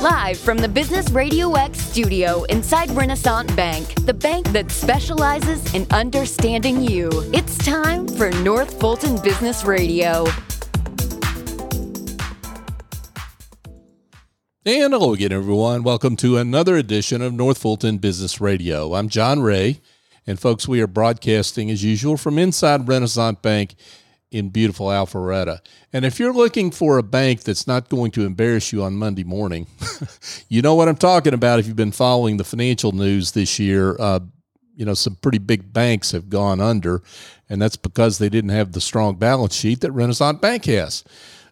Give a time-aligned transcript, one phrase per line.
[0.00, 5.86] Live from the Business Radio X studio inside Renasant Bank, the bank that specializes in
[5.90, 7.10] understanding you.
[7.34, 10.24] It's time for North Fulton Business Radio.
[14.64, 15.82] And hello again, everyone.
[15.82, 18.94] Welcome to another edition of North Fulton Business Radio.
[18.94, 19.82] I'm John Ray,
[20.26, 23.74] and folks, we are broadcasting as usual from inside Renasant Bank
[24.30, 25.60] in beautiful Alpharetta.
[25.92, 29.24] And if you're looking for a bank that's not going to embarrass you on Monday
[29.24, 29.66] morning,
[30.48, 33.96] you know what I'm talking about if you've been following the financial news this year.
[33.98, 34.20] Uh,
[34.76, 37.02] you know, some pretty big banks have gone under,
[37.48, 41.04] and that's because they didn't have the strong balance sheet that Renasant Bank has.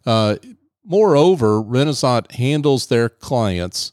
[0.07, 0.37] Uh,
[0.85, 3.93] moreover, Renasant handles their clients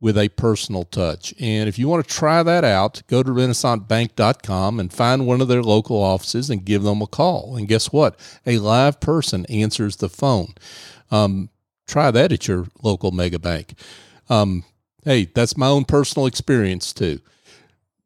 [0.00, 1.34] with a personal touch.
[1.40, 5.48] And if you want to try that out, go to renasantbank.com and find one of
[5.48, 7.56] their local offices and give them a call.
[7.56, 8.18] And guess what?
[8.46, 10.54] A live person answers the phone.
[11.10, 11.50] Um,
[11.86, 13.74] try that at your local mega bank.
[14.28, 14.64] Um,
[15.04, 17.20] hey, that's my own personal experience too.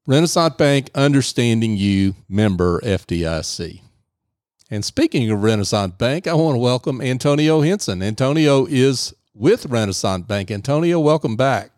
[0.08, 3.83] Renasant Bank, understanding you, member FDIC.
[4.69, 8.02] And speaking of Renasant Bank, I want to welcome Antonio Henson.
[8.02, 10.50] Antonio is with Renasant Bank.
[10.50, 11.72] Antonio, welcome back.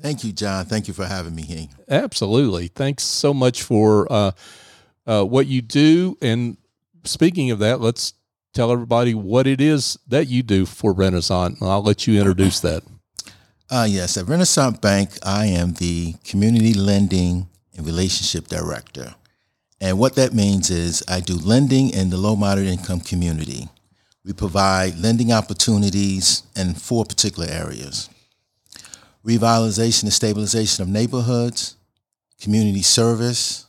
[0.00, 0.64] Thank you, John.
[0.64, 1.66] Thank you for having me here.
[1.88, 2.68] Absolutely.
[2.68, 4.30] Thanks so much for uh,
[5.06, 6.16] uh, what you do.
[6.22, 6.56] And
[7.04, 8.14] speaking of that, let's
[8.54, 11.60] tell everybody what it is that you do for Renasant.
[11.60, 12.84] I'll let you introduce that.
[13.70, 19.14] Uh, yes, at Renasant Bank, I am the Community Lending and Relationship Director.
[19.80, 23.68] And what that means is I do lending in the low moderate income community.
[24.24, 28.08] We provide lending opportunities in four particular areas
[29.28, 31.76] revitalization and stabilization of neighborhoods,
[32.40, 33.66] community service,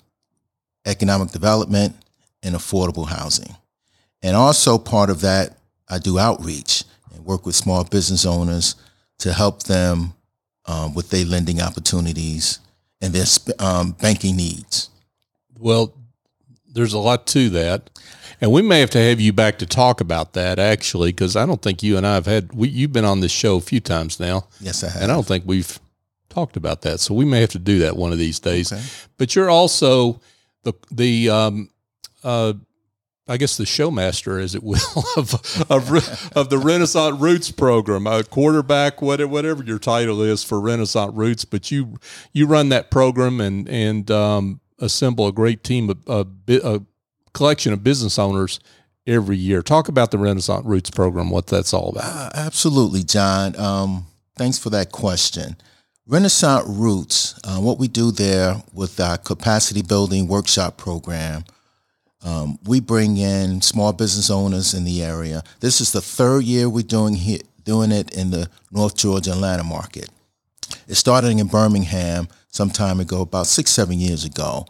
[0.86, 1.96] economic development,
[2.42, 3.56] and affordable housing.
[4.24, 5.58] And also part of that,
[5.90, 8.76] I do outreach and work with small business owners
[9.20, 10.14] to help them
[10.66, 12.60] um, with their lending opportunities
[13.02, 13.26] and their
[13.60, 14.90] um, banking needs.
[15.58, 15.94] Well,
[16.72, 17.90] there's a lot to that.
[18.42, 21.46] And we may have to have you back to talk about that actually, because I
[21.46, 23.80] don't think you and I have had, we, you've been on this show a few
[23.80, 24.48] times now.
[24.60, 25.02] Yes, I have.
[25.04, 25.80] And I don't think we've
[26.30, 27.00] talked about that.
[27.00, 28.72] So we may have to do that one of these days.
[28.72, 28.84] Okay.
[29.18, 30.22] But you're also
[30.64, 31.70] the, the, um,
[32.24, 32.54] uh,
[33.30, 34.80] I guess the showmaster, as it will,
[35.18, 35.36] of
[35.70, 41.16] of, of the Renasant Roots program, a quarterback, whatever, whatever your title is for Renasant
[41.16, 41.46] Roots.
[41.46, 42.00] But you
[42.34, 46.26] you run that program and and um, assemble a great team of a,
[46.64, 46.82] a
[47.34, 48.60] collection of business owners
[49.08, 49.62] every year.
[49.62, 52.04] Talk about the Renasant Roots program, what that's all about.
[52.04, 53.56] Uh, absolutely, John.
[53.58, 55.56] Um, thanks for that question.
[56.10, 61.44] Renasant Roots, uh, what we do there with our capacity building workshop program,
[62.24, 65.44] um, we bring in small business owners in the area.
[65.60, 69.64] This is the third year we're doing here, doing it in the North Georgia Atlanta
[69.64, 70.10] market.
[70.88, 74.66] It started in Birmingham some time ago, about six, seven years ago.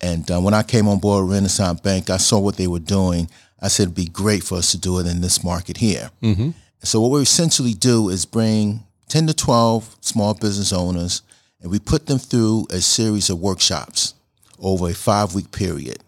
[0.00, 3.28] And uh, when I came on board Renasant Bank, I saw what they were doing.
[3.60, 6.10] I said it'd be great for us to do it in this market here.
[6.22, 6.50] Mm-hmm.
[6.84, 11.22] So what we essentially do is bring 10 to 12 small business owners,
[11.60, 14.14] and we put them through a series of workshops
[14.60, 15.98] over a five week period.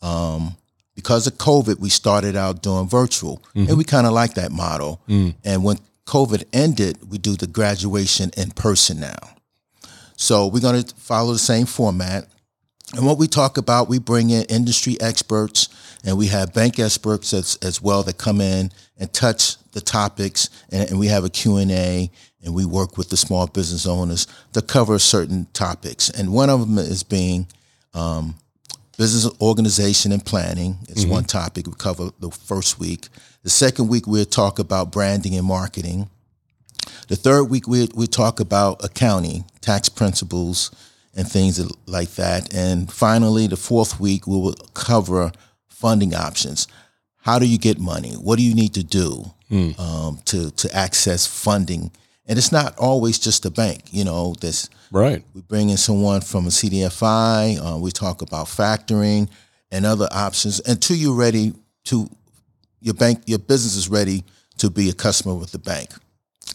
[0.00, 0.56] Um,
[0.94, 3.68] because of COVID, we started out doing virtual, Mm-hmm.
[3.68, 5.02] and we kind of like that model.
[5.08, 5.34] Mm.
[5.44, 5.76] And when
[6.06, 9.18] COVID ended, we do the graduation in person now.
[10.16, 12.28] So we're going to follow the same format.
[12.94, 15.68] And what we talk about, we bring in industry experts,
[16.04, 20.48] and we have bank experts as, as well that come in and touch the topics,
[20.70, 22.10] and, and we have a Q&A,
[22.44, 26.10] and we work with the small business owners to cover certain topics.
[26.10, 27.48] And one of them is being
[27.92, 28.36] um,
[28.96, 30.78] business organization and planning.
[30.88, 33.08] It's one topic we cover the first week.
[33.42, 36.08] The second week we'll talk about branding and marketing.
[37.08, 40.70] The third week we we talk about accounting, tax principles,
[41.16, 42.54] and things like that.
[42.54, 45.32] And finally, the fourth week we will cover
[45.68, 46.68] funding options.
[47.16, 48.12] How do you get money?
[48.12, 49.24] What do you need to do
[49.78, 51.90] um, to to access funding?
[52.28, 53.82] And it's not always just a bank.
[53.92, 55.24] You know, this Right.
[55.34, 57.58] we bring in someone from a CDFI.
[57.58, 59.28] Uh, we talk about factoring
[59.72, 61.52] and other options until you're ready
[61.84, 62.08] to
[62.80, 64.22] your bank, your business is ready
[64.58, 65.90] to be a customer with the bank.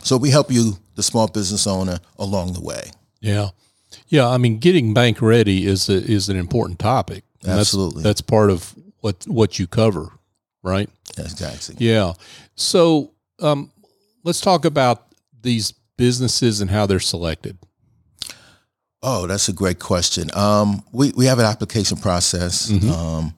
[0.03, 2.91] So we help you, the small business owner, along the way.
[3.19, 3.49] Yeah.
[4.07, 4.27] Yeah.
[4.27, 7.23] I mean, getting bank ready is a, is an important topic.
[7.41, 8.03] And that's- Absolutely.
[8.03, 10.09] That's, part of what what you cover,
[10.63, 10.89] right?
[11.17, 11.75] Exactly.
[11.79, 12.13] Yeah.
[12.55, 13.71] So um,
[14.23, 15.07] let's talk about
[15.41, 17.57] these businesses and how they're selected.
[19.03, 20.29] Oh, that's a great question.
[20.35, 22.69] Um, we we have an application process.
[22.69, 22.91] Mhm.
[22.91, 23.33] Um,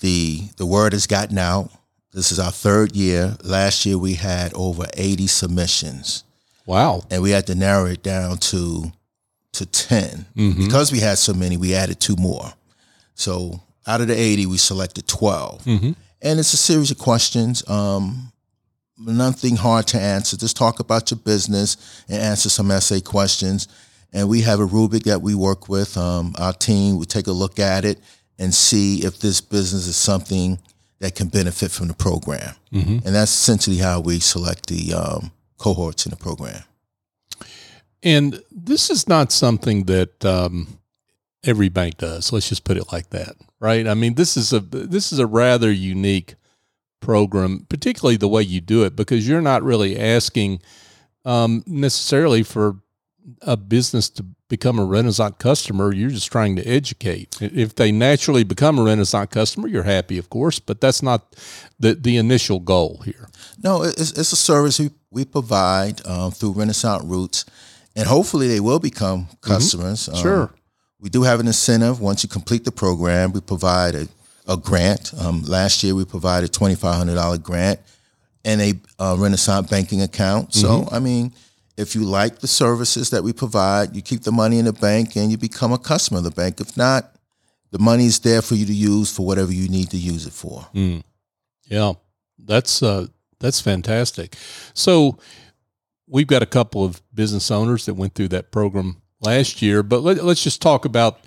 [0.00, 1.70] the the word has gotten out.
[2.12, 3.36] This is our third year.
[3.42, 6.22] Last year we had over eighty submissions,
[6.66, 7.02] Wow.
[7.10, 8.92] and we had to narrow it down to
[9.52, 10.64] to 10 Mm-hmm.
[10.64, 12.52] because we had so many we added two more.
[13.14, 15.92] So out of the 80 we selected 12 Mm-hmm.
[16.22, 18.32] and it's a series of questions um,
[18.98, 20.36] nothing hard to answer.
[20.36, 21.76] Just talk about your business
[22.08, 23.66] and answer some essay questions.
[24.12, 26.98] And we have a rubric that we work with um, our team.
[26.98, 27.98] Would take a look at it
[28.38, 30.58] and see if this business is something
[31.00, 32.54] that can benefit from the program.
[32.72, 36.62] And that's essentially how we select the um, cohorts in the program
[38.02, 40.78] And this is not something that um,
[41.44, 42.32] every bank does.
[42.32, 43.86] Let's just put it like that, right?
[43.86, 46.34] I mean, this is a this is a rather unique
[47.00, 50.62] program, particularly the way you do it, because you're not really asking
[51.24, 52.76] um, necessarily for
[53.42, 55.92] a business to become a Renasant customer.
[55.92, 57.40] You're just trying to educate.
[57.40, 61.36] If they naturally become a Renasant customer, you're happy, of course, but that's not
[61.78, 63.28] the the initial goal here.
[63.62, 67.44] No, it's, it's a service we, we provide um, through Renasant Roots,
[67.96, 70.08] and hopefully they will become customers.
[70.08, 70.50] Um, Sure.
[71.00, 73.32] we do have an incentive once you complete the program.
[73.32, 74.08] We provide a,
[74.46, 75.12] a grant.
[75.18, 77.80] Um, last year we provided a twenty five hundred dollar grant
[78.44, 80.54] and a uh, Renasant banking account.
[80.54, 81.32] So I mean,
[81.76, 85.16] if you like the services that we provide, you keep the money in the bank
[85.16, 86.60] and you become a customer of the bank.
[86.60, 87.14] If not,
[87.70, 90.32] the money is there for you to use for whatever you need to use it
[90.32, 90.66] for.
[91.68, 91.92] Yeah,
[92.38, 93.06] that's uh,
[93.40, 94.36] that's fantastic.
[94.74, 95.18] So
[96.12, 100.02] we've got a couple of business owners that went through that program last year, but
[100.02, 101.20] let, let's just talk about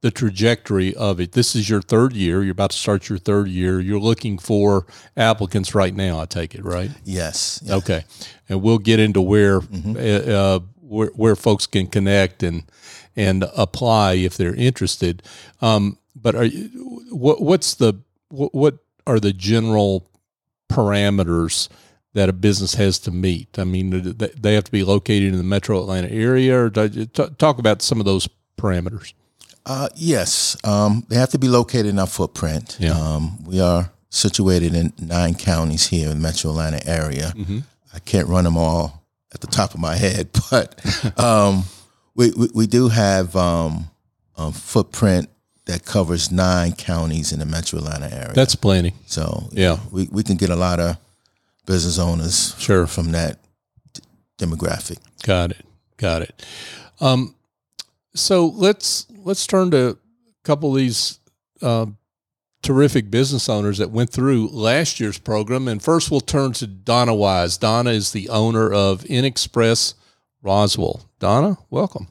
[0.00, 1.32] the trajectory of it.
[1.32, 2.42] This is your third year.
[2.42, 3.80] You're about to start your third year.
[3.80, 6.18] You're looking for applicants right now.
[6.18, 6.90] I take it right.
[7.04, 7.60] Yes.
[7.62, 7.74] Yeah.
[7.76, 8.04] Okay,
[8.48, 12.64] and we'll get into where uh, uh, where, where folks can connect and
[13.14, 15.22] and apply if they're interested.
[15.60, 18.00] Um, but are you, what what's the
[18.30, 20.08] what, what are the general
[20.70, 21.68] parameters
[22.14, 23.58] that a business has to meet?
[23.58, 26.86] I mean, they they have to be located in the Metro Atlanta area, or do
[26.86, 28.28] you t- talk about some of those
[28.58, 29.12] parameters.
[29.66, 32.76] Uh, yes, um, they have to be located in our footprint.
[32.80, 32.92] Yeah.
[32.92, 37.32] Um, we are situated in nine counties here in the Metro Atlanta area.
[37.94, 39.04] I can't run them all
[39.34, 40.74] at the top of my head, but
[41.18, 41.64] um,
[42.14, 43.90] we, we we do have um,
[44.36, 45.28] a footprint
[45.66, 48.32] that covers nine counties in the Metro Atlanta area.
[48.34, 48.94] That's plenty.
[49.06, 49.78] so Yeah.
[49.92, 50.96] we we can get a lot of
[51.70, 52.86] business owners Sure.
[52.86, 53.38] from that
[53.92, 54.02] d-
[54.38, 54.98] demographic.
[55.22, 55.64] Got it.
[55.96, 56.44] Got it.
[57.00, 57.34] Um,
[58.14, 59.96] so let's let's turn to a
[60.44, 61.18] couple of these
[61.62, 61.86] uh,
[62.62, 65.68] terrific business owners that went through last year's program.
[65.68, 67.56] And first, we'll turn to Donna Wise.
[67.58, 69.94] Donna is the owner of InXpress
[70.42, 71.02] Roswell.
[71.18, 72.08] Donna, welcome.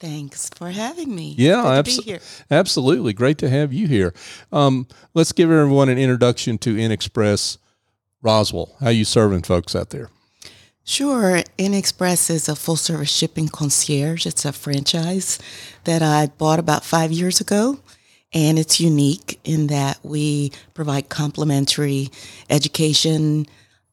[0.00, 1.34] Thanks for having me.
[1.36, 2.20] Yeah, Good to abso- be here.
[2.50, 3.12] absolutely.
[3.12, 4.14] Great to have you here.
[4.52, 7.58] Um, let's give everyone an introduction to InXpress
[8.22, 8.74] Roswell.
[8.80, 10.10] How you serving folks out there?
[10.84, 11.42] Sure.
[11.58, 14.24] InXpress is a full service shipping concierge.
[14.24, 15.38] It's a franchise
[15.84, 17.78] that I bought about five years ago.
[18.32, 22.08] And it's unique in that we provide complimentary
[22.50, 23.46] education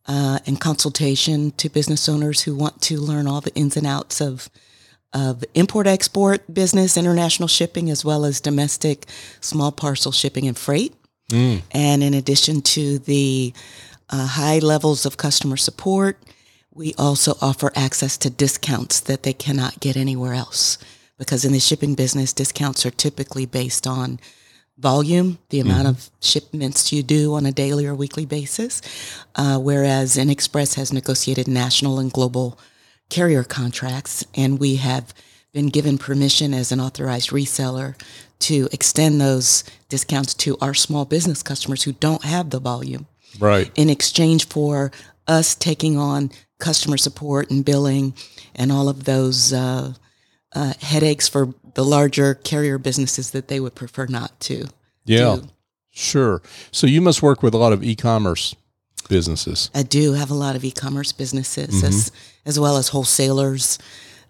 [0.08, 4.22] uh, and consultation to business owners who want to learn all the ins and outs
[4.22, 4.50] of
[5.14, 9.06] of import export business, international shipping, as well as domestic
[9.40, 10.94] small parcel shipping and freight.
[11.72, 13.54] And in addition to the
[14.10, 16.18] uh, high levels of customer support,
[16.74, 20.78] we also offer access to discounts that they cannot get anywhere else.
[21.18, 24.20] Because in the shipping business, discounts are typically based on
[24.78, 28.82] volume, the amount of shipments you do on a daily or weekly basis,
[29.36, 32.60] uh, whereas InXpress has negotiated national and global
[33.10, 35.14] carrier contracts, and we have
[35.54, 37.96] been given permission as an authorized reseller
[38.40, 43.08] to extend those discounts to our small business customers who don't have the volume
[43.40, 43.72] Right.
[43.76, 44.92] in exchange for
[45.28, 48.14] us taking on customer support and billing
[48.56, 49.94] and all of those uh,
[50.54, 54.68] uh, headaches for the larger carrier businesses that they would prefer not to.
[55.06, 55.38] Yeah.
[55.38, 55.50] do.
[55.92, 56.42] Sure.
[56.72, 58.56] So you must work with a lot of e-commerce
[59.08, 59.70] businesses.
[59.74, 62.12] I do have a lot of e-commerce businesses as
[62.46, 63.80] as well as wholesalers,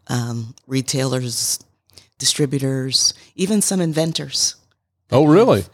[0.07, 1.59] um, retailers,
[2.17, 4.55] distributors, even some inventors.
[5.11, 5.65] Oh, really?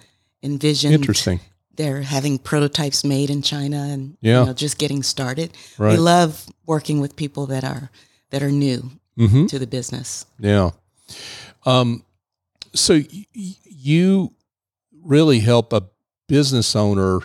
[0.44, 1.40] Envisioned Interesting.
[1.76, 4.42] They're having prototypes made in China and Yeah.
[4.42, 5.52] you know, just getting started.
[5.78, 5.94] Right.
[5.94, 7.90] We love working with people that are
[8.30, 9.48] that are new Mm-hmm.
[9.48, 10.26] to the business.
[10.40, 10.72] Yeah.
[11.66, 12.04] Um,
[12.74, 13.26] so y-
[13.66, 14.34] you
[15.04, 15.84] really help a
[16.28, 17.20] business owner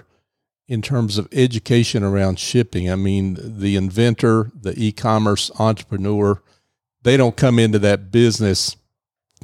[0.68, 2.90] in terms of education around shipping.
[2.90, 6.42] I mean, the inventor, the e-commerce entrepreneur,
[7.02, 8.74] they don't come into that business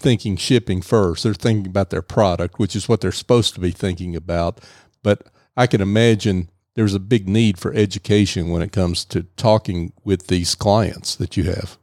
[0.00, 1.22] thinking shipping first.
[1.22, 4.60] They're thinking about their product, which is what they're supposed to be thinking about.
[5.02, 9.92] But I can imagine there's a big need for education when it comes to talking
[10.04, 11.76] with these clients that you have.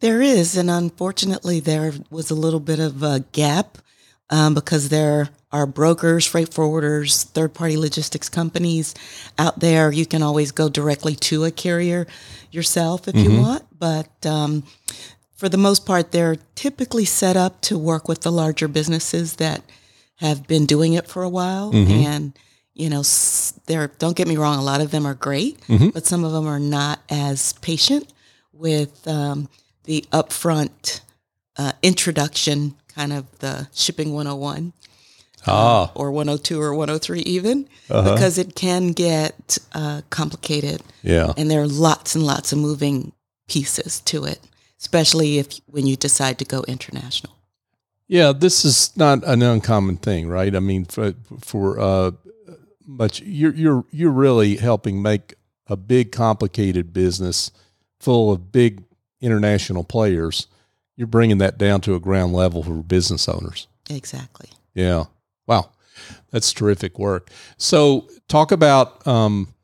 [0.00, 3.78] There is, and unfortunately, there was a little bit of a gap
[4.30, 8.94] um, because there are brokers, freight forwarders, third party logistics companies
[9.38, 9.92] out there.
[9.92, 12.06] You can always go directly to a carrier
[12.50, 14.64] yourself if you want, but um,
[15.34, 19.62] for the most part, they're typically set up to work with the larger businesses that
[20.20, 22.32] have been doing it for a while and
[22.74, 23.02] you know
[23.66, 25.58] they're don't get me wrong a lot of them are great
[25.94, 28.12] but some of them are not as patient
[28.52, 29.48] with um,
[29.84, 31.00] the upfront
[31.56, 34.72] uh, introduction kind of the shipping 101
[35.46, 40.82] Ah, or 102 or 103 even because it can get uh, complicated.
[41.02, 41.32] Yeah.
[41.38, 43.12] and there are lots and lots of moving
[43.48, 44.38] pieces to it
[44.78, 47.34] especially if when you decide to go international
[48.10, 50.52] Yeah, this is not an uncommon thing, right?
[50.56, 52.10] I mean, for for uh,
[52.84, 55.34] but you're you're you're really helping make
[55.68, 57.52] a big, complicated business
[58.00, 58.82] full of big
[59.20, 60.48] international players.
[60.96, 63.68] You're bringing that down to a ground level for business owners.
[63.88, 65.04] exactly Yeah,
[65.46, 65.70] wow,
[66.32, 67.30] that's terrific work.
[67.58, 69.54] So, talk about um,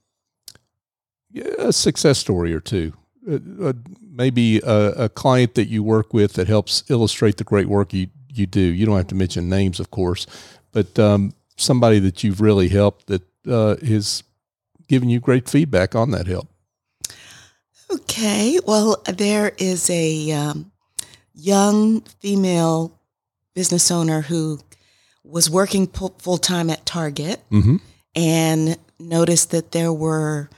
[1.58, 2.92] a success story or two.
[3.28, 3.72] Uh, uh,
[4.08, 8.06] maybe a, a client that you work with that helps illustrate the great work you
[8.38, 8.60] you do.
[8.60, 10.26] You don't have to mention names, of course,
[10.72, 14.22] but um, somebody that you've really helped that uh, has
[14.88, 16.48] given you great feedback on that help.
[17.90, 18.58] Okay.
[18.66, 20.72] Well, there is a um,
[21.34, 22.98] young female
[23.54, 24.60] business owner who
[25.24, 27.76] was working full time at Target Mm-hmm.
[28.14, 30.48] and noticed that there were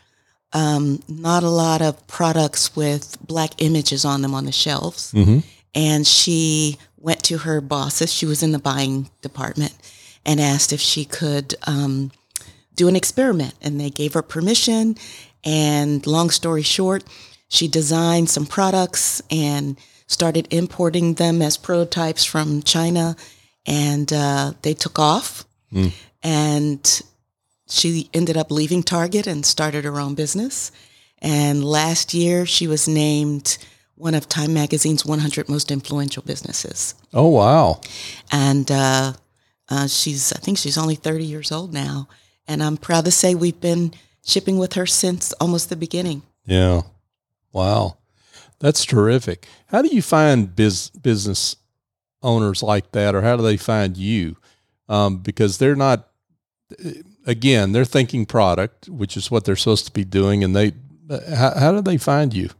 [0.52, 5.12] um, not a lot of products with black images on them on the shelves.
[5.12, 5.38] Mm-hmm.
[5.74, 9.74] And she went to her bosses, she was in the buying department,
[10.24, 12.10] and asked if she could um,
[12.74, 13.54] do an experiment.
[13.62, 14.96] And they gave her permission.
[15.44, 17.04] And long story short,
[17.48, 23.16] she designed some products and started importing them as prototypes from China.
[23.66, 25.44] And uh, they took off.
[26.22, 27.02] And
[27.68, 30.72] she ended up leaving Target and started her own business.
[31.20, 33.58] And last year, she was named
[33.98, 36.94] one of Time Magazine's 100 most influential businesses.
[37.12, 37.80] Oh wow!
[38.32, 39.12] And uh,
[39.68, 42.08] uh, she's, I think she's only 30 years old now.
[42.46, 43.92] And I'm proud to say we've been
[44.24, 46.22] shipping with her since almost the beginning.
[46.46, 46.82] Yeah,
[47.52, 47.98] wow,
[48.58, 49.46] that's terrific.
[49.66, 51.56] How do you find biz, business
[52.22, 54.36] owners like that, or how do they find you?
[54.88, 56.08] Um, because they're not,
[57.26, 60.72] again, they're thinking product, which is what they're supposed to be doing, and they.
[61.34, 62.50] How, how do they find you?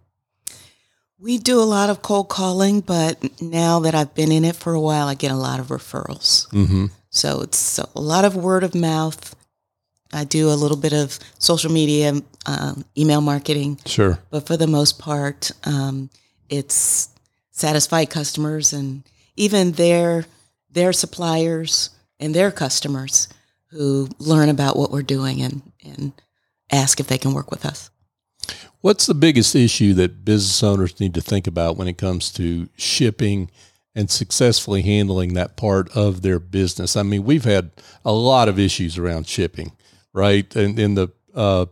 [1.21, 4.73] We do a lot of cold calling, but now that I've been in it for
[4.73, 6.49] a while, I get a lot of referrals.
[6.51, 6.87] Mm-hmm.
[7.11, 9.35] So it's a lot of word of mouth.
[10.13, 12.15] I do a little bit of social media,
[12.47, 14.19] um, email marketing, Sure.
[14.31, 16.09] but for the most part, um,
[16.49, 17.09] it's
[17.51, 19.03] satisfied customers and
[19.37, 20.25] even their
[20.71, 23.29] their suppliers and their customers
[23.71, 26.13] who learn about what we're doing and and
[26.71, 27.91] ask if they can work with us.
[28.81, 32.69] What's the biggest issue that business owners need to think about when it comes to
[32.77, 33.51] shipping
[33.95, 36.97] and successfully handling that part of their business?
[36.97, 37.71] I mean, we've had
[38.05, 39.73] a lot of issues around shipping,
[40.13, 40.55] right?
[40.55, 41.67] And in the uh,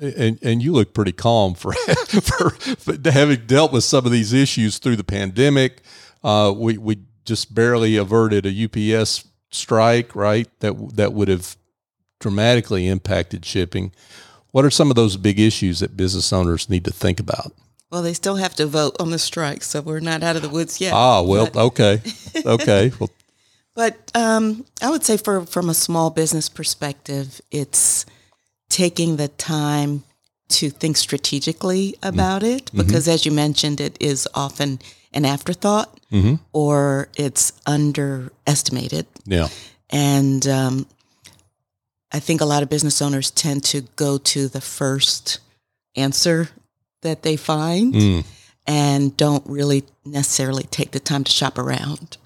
[0.00, 1.72] and and you look pretty calm for
[2.08, 5.82] for, for having dealt with some of these issues through the pandemic.
[6.24, 10.48] Uh, we we just barely averted a UPS strike, right?
[10.60, 11.56] That that would have
[12.18, 13.92] dramatically impacted shipping.
[14.52, 17.52] What are some of those big issues that business owners need to think about?
[17.90, 20.48] Well, they still have to vote on the strike, so we're not out of the
[20.48, 20.92] woods yet.
[20.94, 22.00] Ah, well, But- okay,
[22.46, 22.92] okay.
[22.98, 23.10] Well,
[23.74, 28.06] But um, I would say, for from a small business perspective, it's
[28.68, 30.04] taking the time
[30.48, 34.78] to think strategically about it, because as you mentioned, it is often
[35.14, 35.98] an afterthought
[36.52, 39.06] or it's underestimated.
[39.24, 39.48] yeah,
[39.90, 40.86] And um,
[42.12, 45.38] I think a lot of business owners tend to go to the first
[45.96, 46.48] answer
[47.02, 48.24] that they find Mm.
[48.66, 52.16] and don't really necessarily take the time to shop around.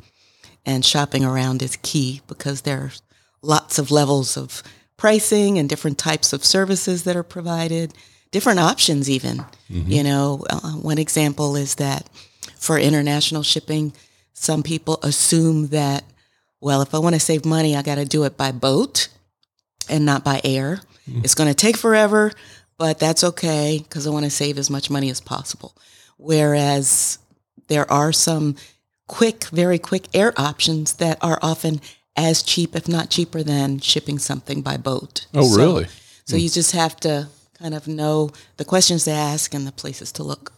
[0.64, 2.92] And shopping around is key because there are
[3.42, 4.62] lots of levels of
[4.96, 7.94] pricing and different types of services that are provided,
[8.32, 9.44] different options, even.
[9.68, 12.08] You know, uh, one example is that
[12.58, 13.92] for international shipping,
[14.32, 16.04] some people assume that,
[16.60, 19.08] well, if I want to save money, I got to do it by boat
[19.88, 20.80] and not by air.
[21.22, 22.32] It's going to take forever,
[22.78, 25.76] but that's okay because I want to save as much money as possible.
[26.16, 27.18] Whereas
[27.68, 28.56] there are some
[29.06, 31.80] quick, very quick air options that are often
[32.16, 35.26] as cheap, if not cheaper, than shipping something by boat.
[35.32, 35.86] Oh, So- really?
[36.24, 40.10] So you just have to kind of know the questions to ask and the places
[40.12, 40.52] to look.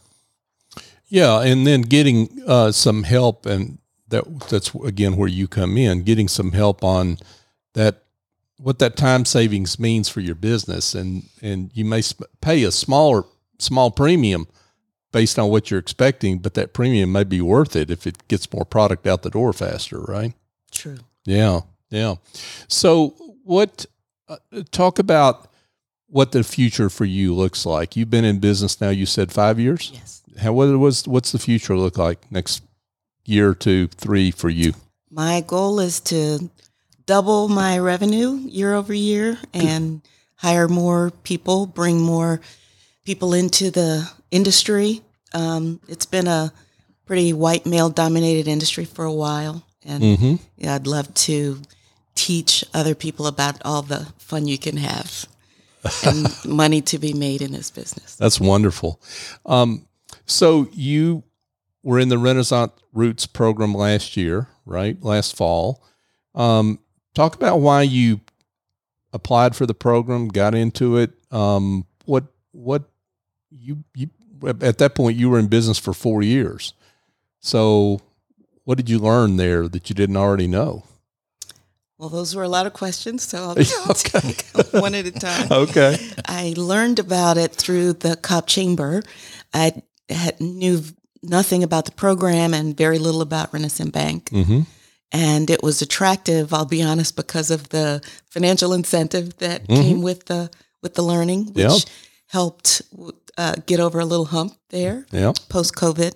[1.08, 6.02] Yeah, and then getting uh, some help, and that that's again where you come in,
[6.04, 7.18] getting some help on
[7.74, 8.04] that
[8.58, 12.72] what that time savings means for your business, and and you may sp- pay a
[12.72, 13.24] smaller
[13.58, 14.46] small premium
[15.12, 18.52] based on what you're expecting, but that premium may be worth it if it gets
[18.52, 20.34] more product out the door faster, right?
[20.70, 20.98] True.
[21.24, 21.60] Yeah,
[21.90, 22.16] yeah.
[22.68, 23.86] So, what?
[24.28, 24.36] Uh,
[24.70, 25.48] talk about
[26.08, 27.96] what the future for you looks like.
[27.96, 28.90] You've been in business now.
[28.90, 29.90] You said five years.
[29.94, 30.22] Yes.
[30.40, 32.62] How what was what's the future look like next
[33.24, 34.74] year, two, three for you?
[35.10, 36.50] My goal is to
[37.08, 40.02] double my revenue year over year and
[40.36, 42.38] hire more people, bring more
[43.04, 45.00] people into the industry.
[45.32, 46.52] Um, it's been a
[47.06, 50.34] pretty white male dominated industry for a while, and Mm-hmm.
[50.58, 51.60] yeah, I'd love to
[52.14, 55.24] teach other people about all the fun you can have
[56.04, 58.16] and money to be made in this business.
[58.16, 59.00] That's wonderful.
[59.46, 59.86] Um,
[60.26, 61.22] so you
[61.82, 65.02] were in the Renasant Roots program last year, right?
[65.02, 65.82] Last fall.
[66.34, 66.80] Um,
[67.18, 68.20] talk about why you
[69.12, 71.10] applied for the program, got into it.
[71.32, 72.84] Um, what what
[73.50, 74.10] you you
[74.46, 76.74] at that point you were in business for four years.
[77.40, 78.00] So
[78.64, 80.84] what did you learn there that you didn't already know?
[81.98, 83.50] Well, those were a lot of questions, so I'll
[83.90, 84.20] Okay.
[84.20, 85.48] take one at a time.
[85.50, 85.98] Okay.
[86.26, 89.02] I learned about it through the COP Chamber.
[89.52, 90.82] I had knew
[91.22, 94.30] nothing about the program and very little about Renasant Bank.
[94.30, 94.60] Mm-hmm.
[95.10, 100.26] And it was attractive, I'll be honest, because of the financial incentive that came with
[100.26, 100.50] the
[100.82, 101.78] with the learning, which Yeah.
[102.26, 102.82] helped
[103.36, 105.32] uh, get over a little hump there Yeah.
[105.48, 106.12] post COVID.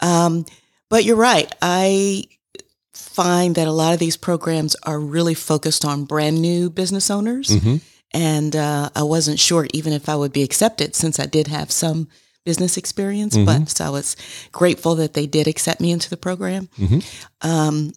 [0.00, 0.44] Um,
[0.90, 1.50] but you're right.
[1.62, 2.24] I
[2.92, 7.48] find that a lot of these programs are really focused on brand new business owners.
[7.48, 7.80] Mhm.
[8.12, 11.70] And uh, I wasn't sure even if I would be accepted since I did have
[11.70, 12.08] some
[12.44, 13.34] business experience.
[13.36, 13.44] Mm-hmm.
[13.64, 14.16] But so I was
[14.52, 16.68] grateful that they did accept me into the program.
[16.78, 17.04] Mhm.
[17.42, 17.92] Um,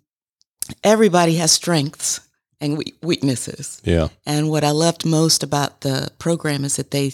[0.83, 2.19] everybody has strengths
[2.61, 3.81] and weaknesses.
[3.83, 4.09] Yeah.
[4.25, 7.13] And what I loved most about the program is that they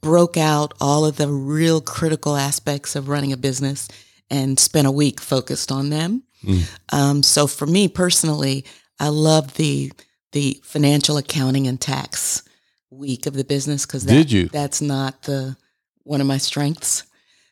[0.00, 3.88] broke out all of the real critical aspects of running a business
[4.28, 6.24] and spent a week focused on them.
[6.44, 6.78] Mm.
[6.92, 8.64] Um, so for me personally,
[8.98, 9.92] I love the
[10.32, 12.42] the financial accounting and tax
[12.90, 14.48] week of the business because that, Did you?
[14.48, 15.56] that's not the
[16.04, 17.04] one of my strengths.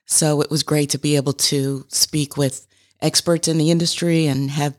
[0.06, 2.66] So it was great to be able to speak with
[3.02, 4.74] experts in the industry and have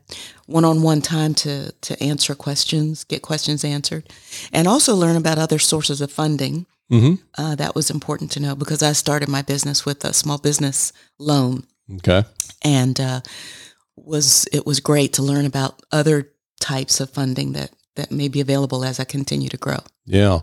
[0.46, 4.08] one-on-one time to to answer questions, get questions answered,
[4.52, 6.66] and also learn about other sources of funding.
[6.90, 7.14] Mm-hmm.
[7.38, 10.92] Uh, that was important to know because I started my business with a small business
[11.18, 11.64] loan,
[11.96, 12.24] Okay.
[12.64, 13.20] and uh,
[13.96, 18.40] was it was great to learn about other types of funding that that may be
[18.40, 19.78] available as I continue to grow.
[20.06, 20.40] Yeah.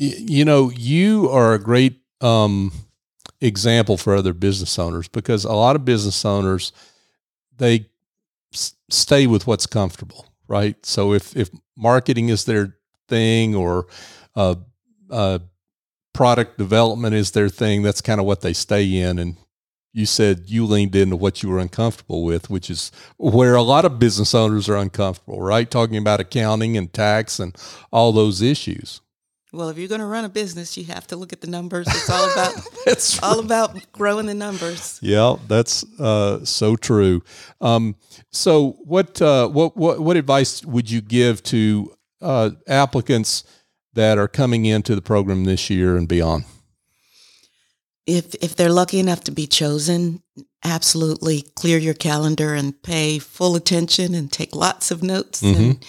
[0.00, 2.72] Y- You know, you are a great um,
[3.40, 6.72] example for other business owners because a lot of business owners,
[7.62, 7.86] they
[8.52, 10.84] s- stay with what's comfortable, right?
[10.84, 12.76] So if, if marketing is their
[13.08, 13.86] thing or
[14.34, 14.56] uh,
[15.08, 15.38] uh,
[16.12, 19.18] product development is their thing, that's kind of what they stay in.
[19.20, 19.36] And
[19.92, 23.84] you said you leaned into what you were uncomfortable with, which is where a lot
[23.84, 25.70] of business owners are uncomfortable, right?
[25.70, 27.56] Talking about accounting and tax and
[27.92, 29.00] all those issues.
[29.52, 31.86] Well, if you're going to run a business, you have to look at the numbers.
[31.86, 32.54] It's all about
[32.86, 34.98] That's all about growing the numbers.
[35.02, 37.22] yeah, that's uh, so true.
[37.60, 37.96] Um,
[38.30, 43.44] so, what uh, what what what advice would you give to uh, applicants
[43.92, 46.44] that are coming into the program this year and beyond?
[48.06, 50.22] if if they're lucky enough to be chosen,
[50.64, 55.84] absolutely clear your calendar and pay full attention and take lots of notes and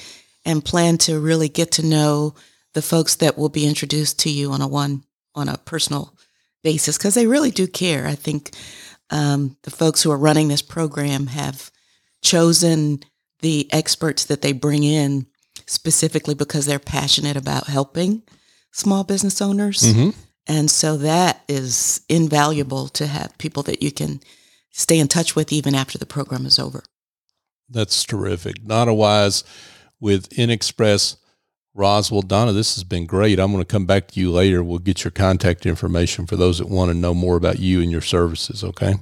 [0.45, 2.36] and plan to really get to know
[2.73, 5.03] the folks that will be introduced to you on a one
[5.36, 6.15] on a personal
[6.63, 8.07] basis because they really do care.
[8.07, 8.51] I think
[9.09, 11.71] um, the folks who are running this program have
[12.21, 13.03] chosen
[13.41, 15.27] the experts that they bring in
[15.67, 18.23] specifically because they're passionate about helping
[18.71, 19.83] small business owners.
[20.47, 24.21] And so that is invaluable to have people that you can
[24.71, 26.83] stay in touch with even after the program is over.
[27.69, 28.65] That's terrific.
[28.65, 29.43] Donna Wise
[29.99, 31.17] with InXpress
[31.73, 32.21] Roswell.
[32.21, 33.39] Donna, this has been great.
[33.39, 34.63] I'm going to come back to you later.
[34.63, 37.91] We'll get your contact information for those that want to know more about you and
[37.91, 38.63] your services.
[38.63, 38.95] Okay.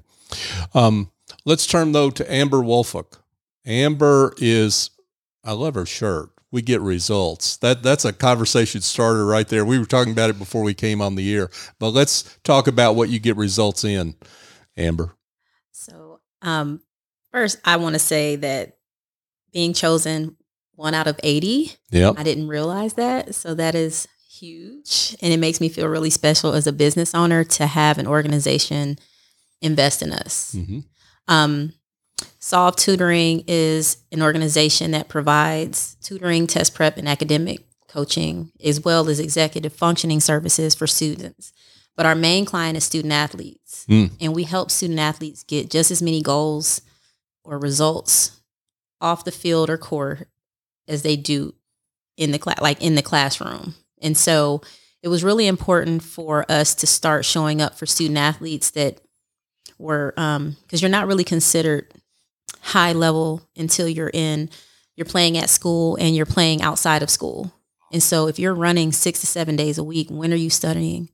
[0.74, 1.12] Um,
[1.46, 3.22] let's turn though to Amber Woolfolk.
[3.66, 4.90] Amber is,
[5.44, 6.30] I love her shirt.
[6.52, 7.58] We get results.
[7.58, 9.64] That that's a conversation starter right there.
[9.64, 12.96] We were talking about it before we came on the air, but let's talk about
[12.98, 14.16] what you get results in,
[14.76, 15.16] Amber.
[15.72, 16.82] So, um,
[17.32, 18.78] first, I want to say that
[19.54, 20.36] being chosen
[20.76, 22.16] one out of 80, Yep.
[22.18, 23.36] I didn't realize that.
[23.36, 27.44] So, that is huge and it makes me feel really special as a business owner
[27.44, 28.98] to have an organization
[29.62, 30.56] invest in us.
[30.58, 30.80] Mm-hmm.
[31.28, 31.74] Um,
[32.40, 39.10] Solve Tutoring is an organization that provides tutoring, test prep, and academic coaching, as well
[39.10, 41.52] as executive functioning services for students.
[41.96, 44.12] But our main client is student athletes, Mm.
[44.20, 46.82] and we help student athletes get just as many goals
[47.44, 48.32] or results
[49.00, 50.28] off the field or court
[50.92, 51.54] as they do
[52.18, 53.74] in the class, like in the classroom.
[54.02, 54.62] And so
[55.02, 59.02] it was really important for us to start showing up for student athletes that
[59.80, 61.92] were because you're not really considered
[62.62, 64.50] high level until you're in
[64.96, 67.52] you're playing at school and you're playing outside of school.
[67.92, 71.10] And so if you're running 6 to 7 days a week, when are you studying?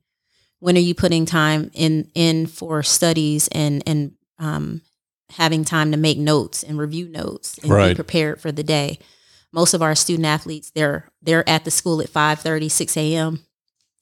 [0.60, 4.82] When are you putting time in in for studies and and um,
[5.30, 7.90] having time to make notes and review notes and Right.
[7.90, 9.00] be prepared for the day?
[9.58, 12.40] Most of our student athletes they're they're at the school at 5
[12.72, 13.40] 6 a.m.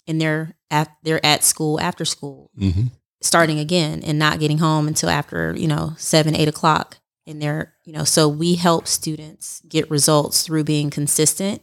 [0.06, 2.88] and they're at they're at school after school Mm-hmm.
[3.22, 7.74] starting again and not getting home until after you know seven eight o'clock and they're
[7.86, 11.62] you know so we help students get results through being consistent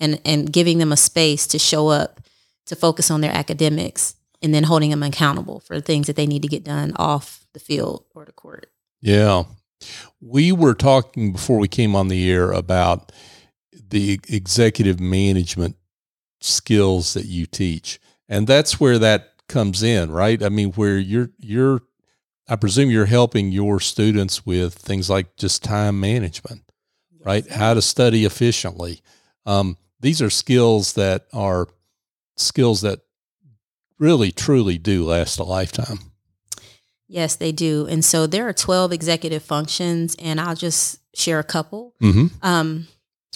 [0.00, 2.20] and and giving them a space to show up
[2.66, 6.26] to focus on their academics and then holding them accountable for the things that they
[6.26, 8.66] need to get done off the field or the court
[9.00, 9.44] Yeah.
[10.20, 13.12] We were talking before we came on the air about
[13.72, 15.76] the executive management
[16.40, 18.00] skills that you teach.
[18.28, 20.42] And that's where that comes in, right?
[20.42, 21.82] I mean, where you're you're
[22.48, 26.62] I presume you're helping your students with things like just time management,
[27.24, 27.48] right?
[27.48, 29.02] How to study efficiently.
[29.46, 31.68] Um, these are skills that are
[32.36, 33.00] skills that
[33.98, 36.09] really truly do last a lifetime.
[37.10, 41.44] Yes they do and so there are 12 executive functions and i'll just share a
[41.44, 42.26] couple Mm-hmm.
[42.42, 42.86] Um,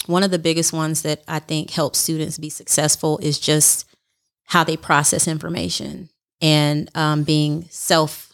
[0.07, 3.85] one of the biggest ones that I think helps students be successful is just
[4.45, 6.09] how they process information
[6.41, 8.33] and um, being self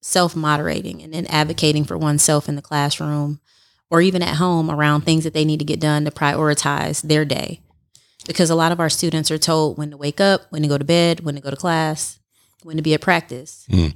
[0.00, 3.40] self moderating and then advocating for oneself in the classroom
[3.90, 7.24] or even at home around things that they need to get done to prioritize their
[7.24, 7.60] day.
[8.26, 10.78] Because a lot of our students are told when to wake up, when to go
[10.78, 12.18] to bed, when to go to class,
[12.62, 13.66] when to be at practice.
[13.70, 13.94] Mm.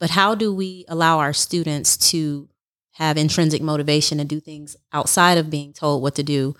[0.00, 2.48] But how do we allow our students to
[2.92, 6.54] have intrinsic motivation to do things outside of being told what to do?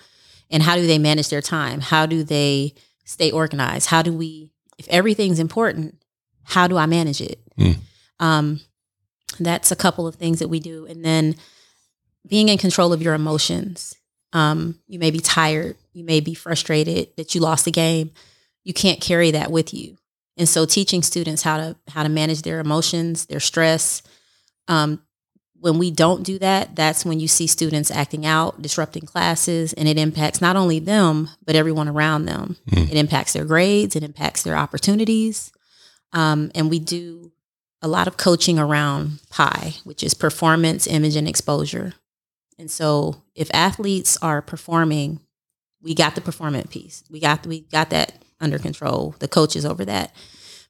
[0.51, 1.81] And how do they manage their time?
[1.81, 3.89] How do they stay organized?
[3.89, 6.03] How do we, if everything's important,
[6.45, 7.41] how do I manage it?
[7.59, 7.77] Mm.
[8.21, 8.61] Um,
[9.41, 10.87] that's a couple of things that we do.
[10.87, 11.37] And then
[12.27, 13.97] being in control of your emotions.
[14.33, 18.11] Um, you may be tired, you may be frustrated that you lost the game.
[18.65, 19.97] You can't carry that with you.
[20.37, 24.03] And so teaching students how to how to manage their emotions, their stress.
[24.69, 25.03] Um,
[25.65, 29.89] when we don't do that, that's when you see students acting out, disrupting classes, and
[29.89, 32.57] it impacts not only them, but everyone around them.
[32.69, 32.91] Mm.
[32.91, 35.53] It impacts their grades, it impacts their opportunities.
[36.13, 37.33] Um, and we do
[37.81, 41.95] a lot of coaching around PI, which is performance, image, and exposure.
[42.59, 45.21] And so if athletes are performing,
[45.83, 47.05] we got the performance piece.
[47.11, 49.15] We got we got that under control.
[49.19, 50.15] The coaches over that.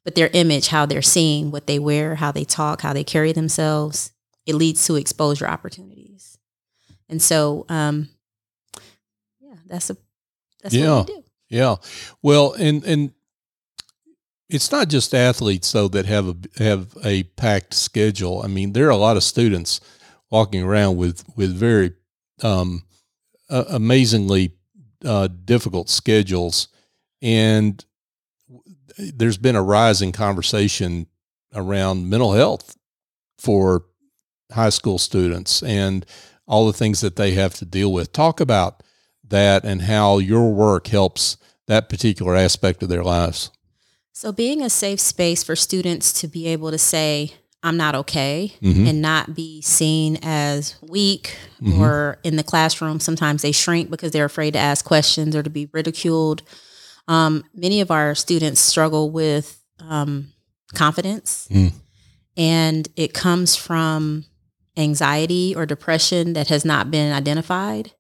[0.05, 3.33] But their image, how they're seen, what they wear, how they talk, how they carry
[3.33, 4.13] themselves,
[4.47, 6.39] it leads to exposure opportunities.
[7.09, 8.09] And so um
[9.41, 9.97] yeah, that's a
[10.63, 10.95] that's Yeah.
[11.01, 11.25] what we do.
[11.51, 11.77] Yeah.
[12.23, 13.13] Well, and and
[14.49, 18.43] it's not just athletes though that have a have a packed schedule.
[18.43, 19.81] I mean, there are a lot of students
[20.31, 21.93] walking around with with very
[22.43, 22.83] um,
[23.49, 24.55] uh, amazingly
[25.05, 26.69] uh, difficult schedules,
[27.25, 27.83] and
[28.99, 31.07] there's been a rising conversation
[31.55, 32.77] around mental health
[33.39, 33.87] for
[34.53, 36.05] high school students and
[36.47, 38.13] all the things that they have to deal with.
[38.13, 38.83] Talk about
[39.27, 43.51] that and how your work helps that particular aspect of their lives.
[44.13, 47.33] So being a safe space for students to be able to say,
[47.63, 48.87] I'm not okay Mhm.
[48.87, 51.79] and not be seen as weak Mhm.
[51.79, 53.01] or in the classroom.
[53.01, 56.43] Sometimes they shrink because they're afraid to ask questions or to be ridiculed.
[57.09, 60.33] Um, many of our students struggle with um,
[60.75, 61.73] confidence, Mm.
[62.37, 64.25] and it comes from
[64.77, 67.93] anxiety or depression that has not been identified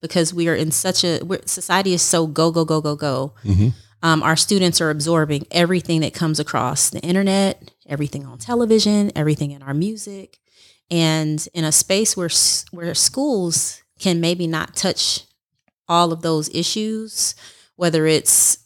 [0.00, 3.34] because we are in such a we're, society is so go go go go go
[3.44, 3.68] Mm-hmm.
[4.02, 9.50] um, our students are absorbing everything that comes across the internet, everything on television, everything
[9.50, 10.38] in our music,
[10.90, 12.30] and in a space where
[12.70, 15.24] where schools can maybe not touch
[15.88, 17.34] all of those issues,
[17.76, 18.58] whether it's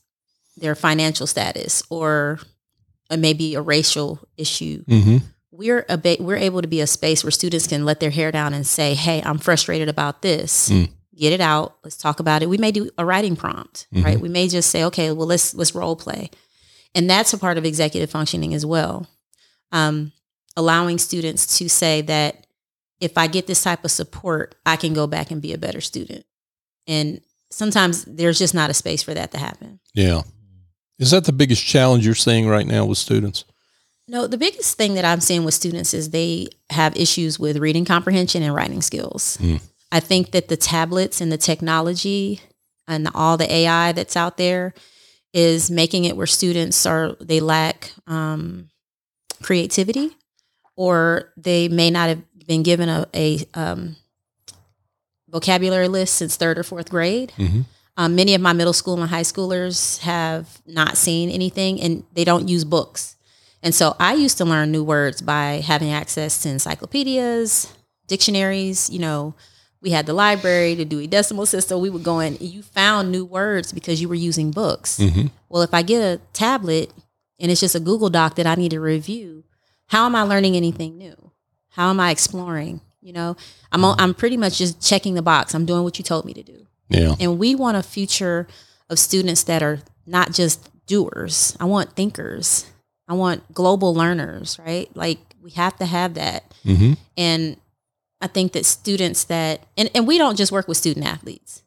[0.56, 2.38] their financial status or
[3.10, 4.84] uh, maybe a racial issue.
[4.84, 5.18] Mm-hmm.
[5.50, 8.30] We're a ba- we're able to be a space where students can let their hair
[8.32, 10.90] down and say, "Hey, I'm frustrated about this." Mm.
[11.16, 11.76] get it out.
[11.82, 12.48] Let's talk about it.
[12.48, 14.04] We may do a writing prompt, Mm-hmm.
[14.04, 14.20] right?
[14.20, 16.30] We may just say, okay, well, let's let's role play,
[16.94, 19.06] and that's a part of executive functioning as well.
[19.72, 20.12] Um,
[20.56, 22.46] allowing students to say that
[23.00, 25.80] if I get this type of support, I can go back and be a better
[25.80, 26.24] student.
[26.86, 29.80] And sometimes there's just not a space for that to happen.
[29.94, 30.22] Yeah.
[30.98, 33.44] Is that the biggest challenge you're seeing right now with students?
[34.08, 37.84] No, the biggest thing that I'm seeing with students is they have issues with reading
[37.84, 39.38] comprehension and writing skills.
[39.90, 42.40] I think that the tablets and the technology
[42.86, 44.74] and all the AI that's out there
[45.32, 48.68] is making it where students are they lack um,
[49.42, 50.10] creativity
[50.76, 53.96] or they may not have been given a, a um,
[55.36, 57.32] vocabulary list since third or fourth grade.
[57.38, 57.64] Mhm.
[57.98, 62.24] Um, many of my middle school and high schoolers have not seen anything and they
[62.24, 63.16] don't use books.
[63.62, 67.68] And so I used to learn new words by having access to encyclopedias,
[68.06, 68.90] dictionaries.
[68.90, 69.34] You know,
[69.82, 71.80] we had the library, the Dewey Decimal System.
[71.80, 74.98] We would go in, you found new words because you were using books.
[75.48, 76.92] Well, if I get a tablet
[77.40, 79.44] and it's just a Google Doc that I need to review,
[79.88, 81.16] how am I learning anything new?
[81.70, 82.80] How am I exploring?
[83.06, 83.36] You know,
[83.70, 85.54] I'm on, I'm pretty much just checking the box.
[85.54, 86.66] I'm doing what you told me to do.
[86.88, 87.14] Yeah.
[87.20, 88.48] And we want a future
[88.90, 91.56] of students that are not just doers.
[91.60, 92.66] I want thinkers.
[93.06, 94.90] I want global learners, right?
[94.96, 96.52] Like we have to have that.
[96.64, 96.94] Mm-hmm.
[97.16, 97.56] And
[98.20, 101.62] I think that students that, and, and we don't just work with student athletes,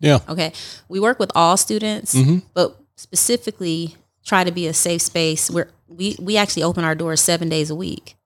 [0.00, 0.18] Yeah.
[0.28, 0.52] okay?
[0.88, 2.42] We work with all students, Mhm.
[2.52, 3.94] but specifically
[4.26, 7.70] try to be a safe space where we, we actually open our doors seven days
[7.70, 8.16] a week.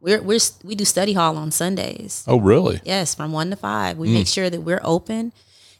[0.00, 2.24] We're, we're, we do study hall on Sundays.
[2.26, 2.80] Oh, really?
[2.84, 3.98] Yes, from one to five.
[3.98, 5.32] We make sure that we're open.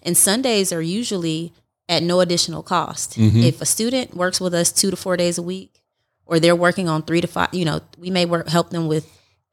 [0.03, 1.53] And Sundays are usually
[1.89, 3.17] at no additional cost.
[3.19, 5.83] If a student works with us two to four days a week,
[6.27, 9.11] or they're working on three to five, you know, we may work help them with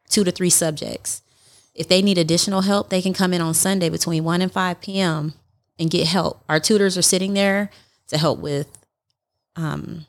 [0.09, 1.21] two to three subjects.
[1.73, 4.81] If they need additional help, they can come in on Sunday between one and five
[4.81, 5.33] p.m.
[5.79, 6.43] and get help.
[6.49, 7.69] Our tutors are sitting there
[8.07, 8.67] to help with
[9.55, 10.07] um,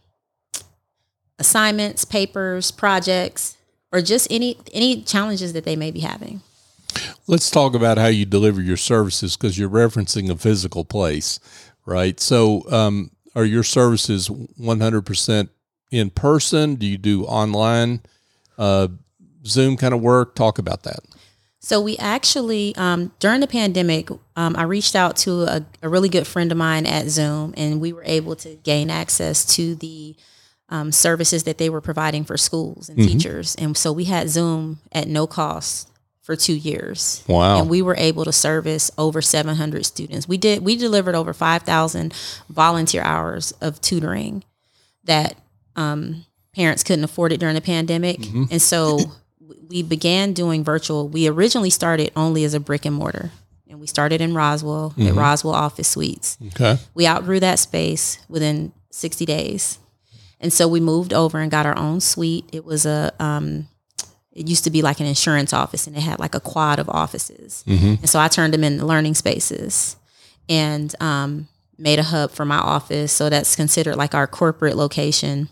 [1.38, 3.56] assignments, papers, projects,
[3.92, 6.42] or just any any challenges that they may be having.
[7.26, 11.38] Let's talk about how you deliver your services because you're referencing a physical place,
[11.84, 12.18] right?
[12.18, 15.48] So, um, are your services 100%
[15.90, 16.74] in person?
[16.76, 18.00] Do you do online,
[18.56, 18.88] uh,
[19.44, 20.34] Zoom kind of work?
[20.34, 21.00] Talk about that.
[21.60, 26.08] So we actually, um, during the pandemic, um, I reached out to a, a really
[26.08, 30.16] good friend of mine at Zoom, and we were able to gain access to the
[30.68, 33.54] um, services that they were providing for schools and teachers.
[33.56, 35.88] And so we had Zoom at no cost
[36.20, 37.24] for two years.
[37.26, 37.60] Wow.
[37.60, 40.28] And we were able to service over 700 students.
[40.28, 40.62] We did.
[40.62, 42.12] We delivered over 5,000
[42.50, 44.44] volunteer hours of tutoring
[45.04, 45.38] that
[45.74, 48.18] um, parents couldn't afford it during the pandemic,
[48.50, 48.98] and so
[49.68, 51.08] we began doing virtual.
[51.08, 53.30] We originally started only as a brick and mortar,
[53.70, 56.36] and we started in Roswell at Roswell Office Suites.
[56.48, 56.76] Okay.
[56.94, 59.78] We outgrew that space within 60 days.
[60.40, 62.48] And so we moved over and got our own suite.
[62.52, 63.68] It was a, um,
[64.32, 66.88] it used to be like an insurance office and it had like a quad of
[66.88, 67.64] offices.
[67.66, 69.96] And so I turned them into learning spaces
[70.48, 73.12] and um, made a hub for my office.
[73.12, 75.48] So that's considered like our corporate location.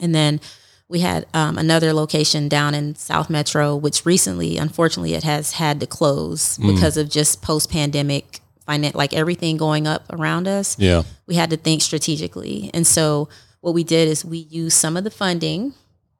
[0.00, 0.40] And then
[0.88, 5.78] we had um, another location down in South Metro, which recently, unfortunately, it has had
[5.80, 11.04] to close because of just post pandemic, like everything going up around us Yeah.
[11.28, 12.70] we had to think strategically.
[12.74, 13.28] And so
[13.66, 15.74] what we did is we used some of the funding.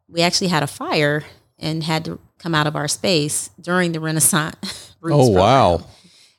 [0.08, 1.22] We actually had a fire
[1.60, 4.54] and had to come out of our space during the Renasant.
[5.02, 5.34] Oh, program.
[5.34, 5.86] wow.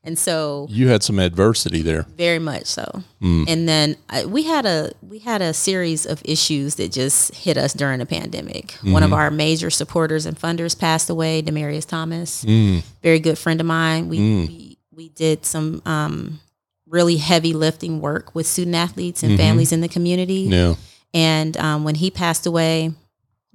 [0.04, 2.02] And so You had some adversity there.
[2.17, 3.04] very much so.
[3.22, 3.46] Hmm.
[3.48, 7.56] And then I, we had a we had a series of issues that just hit
[7.56, 8.74] us during the pandemic.
[8.82, 9.04] One Mm-hmm.
[9.04, 12.43] of our major supporters and funders passed away, Demarius Thomas.
[12.43, 12.84] Mm.
[13.02, 14.10] Very good friend of mine.
[14.10, 16.41] We we, we did some um,
[16.88, 20.43] really heavy lifting work with student athletes and families in the community.
[20.50, 20.54] Mm-hmm.
[20.54, 20.76] Yeah.
[21.13, 22.91] And um, when he passed away,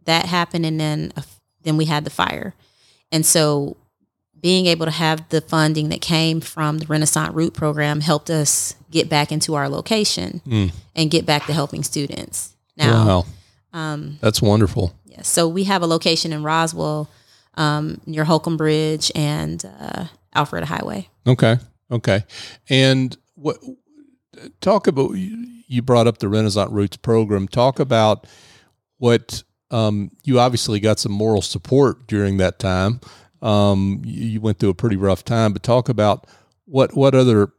[0.04, 1.22] that happened, and then uh,
[1.62, 2.54] then we had the fire,
[3.12, 3.76] and so
[4.40, 8.74] being able to have the funding that came from the Renasant Root program helped us
[8.90, 12.56] get back into our location and get back to helping students.
[12.76, 13.26] Now, wow.
[13.72, 14.94] um, That's wonderful.
[15.06, 17.08] yeah, so we have a location in Roswell
[17.54, 21.08] um, near Holcomb Bridge and uh, Alfred Highway.
[21.24, 21.58] Okay.
[21.90, 22.24] Okay.
[22.68, 23.58] And what
[24.60, 25.12] talk about
[25.72, 27.48] you brought up the Renasant Roots program.
[27.48, 28.26] Talk about
[28.98, 33.00] what um, you obviously got some moral support during that time.
[33.40, 36.26] Um, you, you went through a pretty rough time, but talk about
[36.66, 37.52] what what other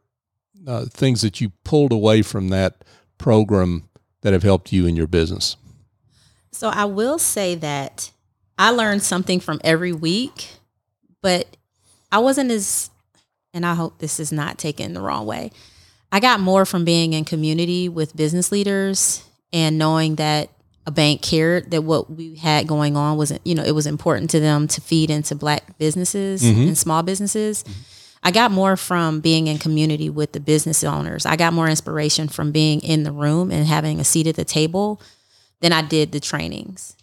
[0.66, 2.84] uh, things that you pulled away from that
[3.18, 3.88] program
[4.22, 5.56] that have helped you in your business.
[6.52, 8.12] So I will say that
[8.56, 10.50] I learned something from every week,
[11.20, 11.56] but
[12.12, 12.90] I wasn't as
[13.52, 15.50] and I hope this is not taken the wrong way.
[16.14, 20.48] I got more from being in community with business leaders and knowing that
[20.86, 24.30] a bank cared that what we had going on wasn't you know it was important
[24.30, 26.68] to them to feed into black businesses mm-hmm.
[26.68, 27.64] and small businesses.
[28.22, 31.26] I got more from being in community with the business owners.
[31.26, 34.44] I got more inspiration from being in the room and having a seat at the
[34.44, 35.00] table
[35.62, 36.94] than I did the trainings.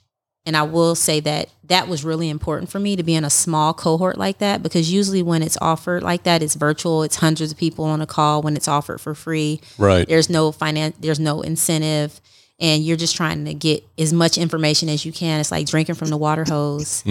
[0.46, 3.30] And I will say that that was really important for me to be in a
[3.30, 7.04] small cohort like that because usually when it's offered like that, it's virtual.
[7.04, 9.62] It's hundreds of people on a call when it's offered for free.
[9.78, 10.08] Right.
[10.08, 10.96] There's no finance.
[11.00, 12.20] There's no incentive,
[12.60, 15.40] and you're just trying to get as much information as you can.
[15.40, 17.04] It's like drinking from the water hose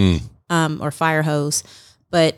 [0.49, 1.63] um, or fire hose.
[2.09, 2.37] But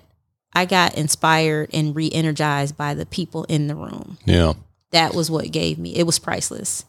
[0.53, 4.19] I got inspired and re-energized by the people in the room.
[4.25, 4.53] Yeah.
[4.91, 5.95] That was what gave me.
[5.95, 6.85] It was priceless.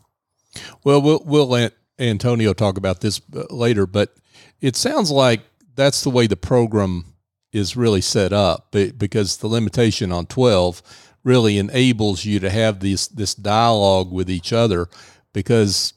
[0.84, 4.14] Well, we'll, we'll let Antonio talk about this uh, later, but
[4.60, 5.42] it sounds like
[5.74, 7.04] that's the way the program
[7.52, 10.82] is really set up because the limitation on 12
[11.22, 14.88] really enables you to have this, this dialogue with each other
[15.32, 15.94] because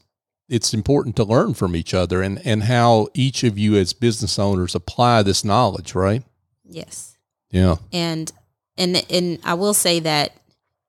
[0.48, 4.38] it's important to learn from each other and, and how each of you as business
[4.38, 6.24] owners apply this knowledge, right?
[6.64, 7.18] Yes.
[7.50, 7.78] Yeah.
[7.94, 8.32] and
[8.78, 10.34] and and I will say that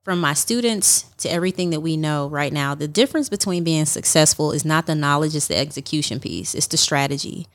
[0.09, 4.53] from my students to everything that we know right now, the difference between being successful
[4.53, 6.55] is not the knowledge; it's the execution piece.
[6.55, 7.47] It's the strategy.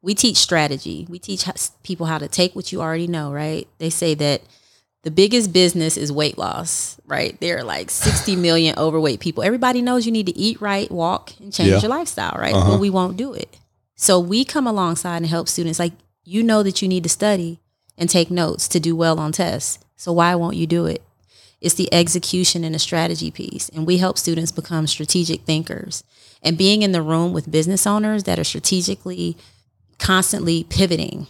[0.00, 1.08] We teach strategy.
[1.10, 1.44] We teach
[1.82, 3.32] people how to take what you already know.
[3.32, 3.66] Right?
[3.78, 4.42] They say that
[5.02, 7.00] the biggest business is weight loss.
[7.04, 7.36] Right?
[7.40, 9.42] There are like sixty million overweight people.
[9.42, 11.80] Everybody knows you need to eat right, walk, and change Yeah.
[11.80, 12.36] your lifestyle.
[12.38, 12.54] Right?
[12.54, 12.70] Uh-huh.
[12.74, 13.58] But we won't do it.
[13.96, 15.80] So we come alongside and help students.
[15.80, 17.58] Like you know that you need to study
[17.96, 19.80] and take notes to do well on tests.
[19.96, 21.02] So why won't you do it?
[21.60, 23.68] It's the execution and the strategy piece.
[23.70, 26.04] And we help students become strategic thinkers.
[26.42, 29.36] And being in the room with business owners that are strategically
[29.98, 31.26] constantly pivoting.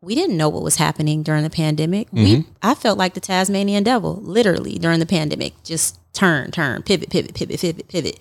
[0.00, 2.08] We didn't know what was happening during the pandemic.
[2.12, 2.22] We
[2.62, 5.54] I felt like the Tasmanian devil, literally during the pandemic.
[5.64, 8.18] Just turn, turn, pivot, pivot, pivot, pivot, pivot.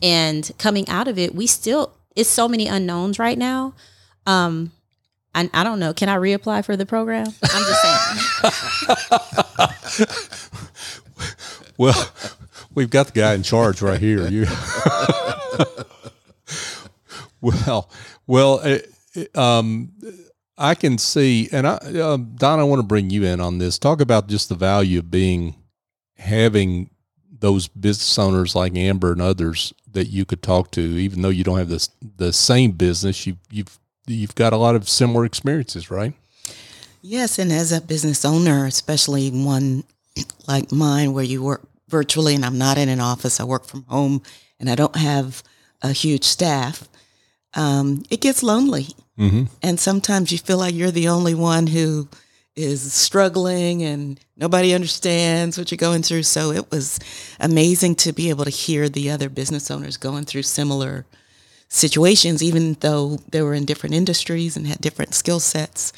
[0.00, 3.74] And coming out of it, we still it's so many unknowns right now.
[4.26, 4.72] Um,
[5.34, 5.92] I, I don't know.
[5.92, 7.26] Can I reapply for the program?
[7.26, 7.97] I'm just saying.
[11.78, 12.10] Well,
[12.74, 14.28] we've got the guy in charge right here.
[14.28, 14.46] You.
[17.40, 17.88] well,
[18.26, 18.78] well, uh,
[19.34, 19.92] uh, um,
[20.58, 23.78] I can see, and I, um, Don, I want to bring you in on this.
[23.78, 25.54] Talk about just the value of being
[26.16, 26.90] having
[27.30, 31.44] those business owners like Amber and others that you could talk to, even though you
[31.44, 33.24] don't have this the same business.
[33.24, 36.12] You, you've you've got a lot of similar experiences, right?
[37.02, 39.84] Yes, and as a business owner, especially one
[40.46, 43.84] like mine where you work virtually and I'm not in an office, I work from
[43.84, 44.22] home
[44.58, 45.42] and I don't have
[45.82, 46.88] a huge staff,
[47.54, 48.88] um, it gets lonely.
[49.18, 49.44] Mm-hmm.
[49.62, 52.08] And sometimes you feel like you're the only one who
[52.56, 56.24] is struggling and nobody understands what you're going through.
[56.24, 56.98] So it was
[57.38, 61.06] amazing to be able to hear the other business owners going through similar
[61.68, 65.92] situations, even though they were in different industries and had different skill sets.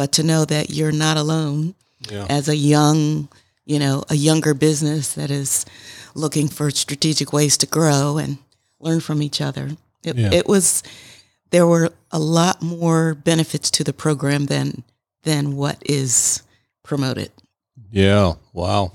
[0.00, 1.74] But to know that you're not alone
[2.10, 2.24] Yeah.
[2.30, 3.28] as a young,
[3.66, 5.66] you know, a younger business that is
[6.14, 8.38] looking for strategic ways to grow and
[8.78, 9.76] learn from each other.
[10.02, 10.32] It, Yeah.
[10.32, 10.82] it was
[11.50, 14.84] there were a lot more benefits to the program than
[15.24, 16.40] than what is
[16.82, 17.30] promoted.
[17.92, 18.36] Yeah.
[18.54, 18.92] Wow.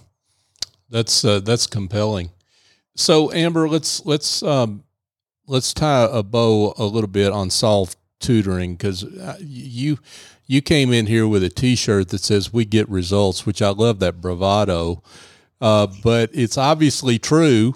[0.90, 2.32] That's uh, that's compelling.
[2.96, 4.84] So Amber, let's let's um,
[5.46, 9.06] let's tie a bow a little bit on solve tutoring because
[9.40, 10.00] you
[10.48, 14.00] you came in here with a T-shirt that says "We get results," which I love
[14.00, 15.02] that bravado.
[15.62, 17.76] Uh, but it's obviously true,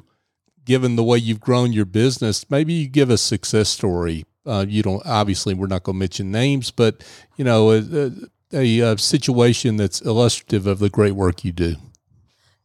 [0.65, 2.49] given the way you've grown your business.
[2.49, 4.25] Maybe you give a success story.
[4.45, 7.03] Uh, you don't obviously we're not going to mention names, but
[7.38, 8.12] you know a,
[8.53, 11.75] a, a situation that's illustrative of the great work you do.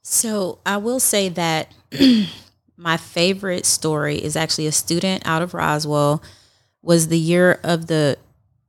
[0.02, 1.72] So I will say that
[2.76, 6.22] my favorite story is actually a student out of Roswell.
[6.82, 8.18] Was the year of the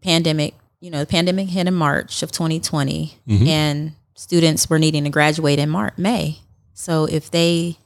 [0.02, 0.54] pandemic.
[0.86, 3.48] You know, the pandemic hit in March of 2020, mm-hmm.
[3.48, 6.42] and students were needing to graduate in March, May.
[6.76, 7.80] So if they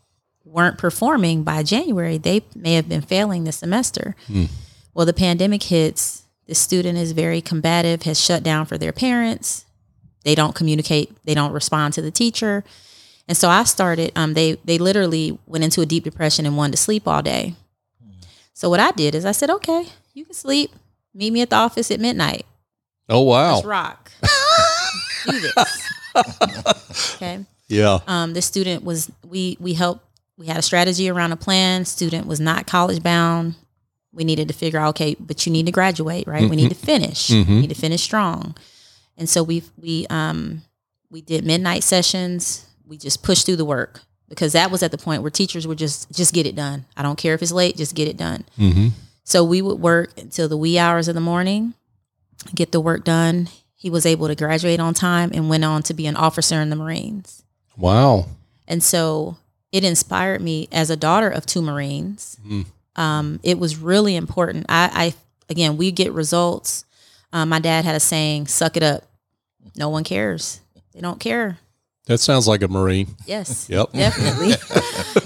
[0.43, 4.17] weren't performing by January, they may have been failing the semester.
[4.27, 4.47] Hmm.
[4.93, 6.23] Well, the pandemic hits.
[6.47, 9.63] The student is very combative, has shut down for their parents.
[10.25, 11.15] They don't communicate.
[11.23, 12.65] They don't respond to the teacher.
[13.29, 14.11] And so I started.
[14.17, 17.55] Um, they they literally went into a deep depression and wanted to sleep all day.
[18.03, 18.11] Hmm.
[18.53, 20.71] So what I did is I said, okay, you can sleep.
[21.13, 22.45] Meet me at the office at midnight.
[23.09, 23.55] Oh wow!
[23.55, 24.11] Let's rock.
[25.29, 27.13] Do this.
[27.15, 27.45] okay.
[27.67, 30.05] Yeah, Um, this student was we we helped.
[30.37, 31.85] We had a strategy around a plan.
[31.85, 33.55] Student was not college bound.
[34.11, 36.49] We needed to figure out okay, but you need to graduate, right?
[36.49, 37.29] We need to finish.
[37.29, 38.55] We need to finish strong.
[39.17, 40.63] And so we we um
[41.11, 42.65] we did midnight sessions.
[42.87, 45.75] We just pushed through the work because that was at the point where teachers were
[45.75, 46.85] just just get it done.
[46.97, 48.45] I don't care if it's late, just get it done.
[48.57, 48.87] Mm-hmm.
[49.25, 51.75] So we would work until the wee hours of the morning,
[52.53, 53.49] get the work done.
[53.75, 56.69] He was able to graduate on time and went on to be an officer in
[56.69, 57.43] the Marines.
[57.77, 58.25] Wow.
[58.67, 59.37] And so
[59.71, 62.37] it inspired me as a daughter of two Marines.
[62.45, 62.65] Mm.
[62.95, 64.65] Um, it was really important.
[64.67, 65.13] I, I
[65.49, 66.85] again, we get results.
[67.31, 69.03] Um, my dad had a saying, "Suck it up."
[69.75, 70.59] No one cares.
[70.93, 71.59] They don't care.
[72.07, 73.15] That sounds like a Marine.
[73.25, 73.69] Yes.
[73.69, 73.93] Yep.
[73.93, 74.53] Definitely.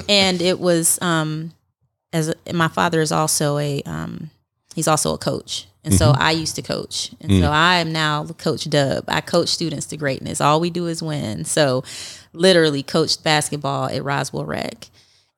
[0.10, 1.54] and it was um
[2.12, 4.30] as a, my father is also a um
[4.76, 5.68] he's also a coach.
[5.84, 6.22] And so mm-hmm.
[6.22, 7.12] I used to coach.
[7.20, 7.42] And mm.
[7.42, 9.04] so I am now coach Dub.
[9.08, 10.40] I coach students to greatness.
[10.40, 11.44] All we do is win.
[11.44, 11.84] So
[12.32, 14.88] literally coached basketball at Roswell Rec.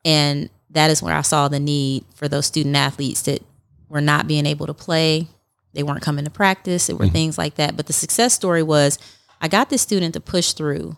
[0.04, 3.44] And that is where I saw the need for those student athletes that
[3.90, 5.28] were not being able to play.
[5.74, 6.90] They weren't coming to practice.
[6.90, 7.12] It were mm.
[7.12, 7.76] things like that.
[7.76, 9.00] But the success story was
[9.42, 10.96] I got this student to push through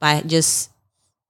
[0.00, 0.70] by just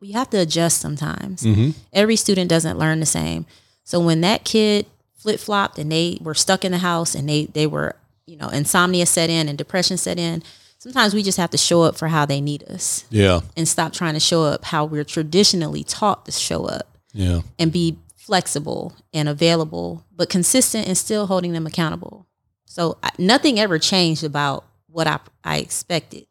[0.00, 1.42] we have to adjust sometimes.
[1.42, 1.70] Mm-hmm.
[1.92, 3.46] Every student doesn't learn the same.
[3.84, 4.86] So when that kid
[5.18, 7.96] flip flopped and they were stuck in the house and they they were
[8.26, 10.42] you know insomnia set in and depression set in,
[10.78, 13.40] sometimes we just have to show up for how they need us Yeah.
[13.56, 17.40] and stop trying to show up how we're traditionally taught to show up Yeah.
[17.58, 22.26] and be flexible and available, but consistent and still holding them accountable.
[22.66, 26.26] So I- nothing ever changed about what I, I expected.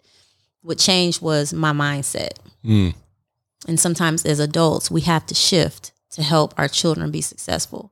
[0.62, 2.34] What changed was my mindset.
[2.64, 2.94] Mm.
[3.68, 7.92] And sometimes as adults, we have to shift to help our children be successful.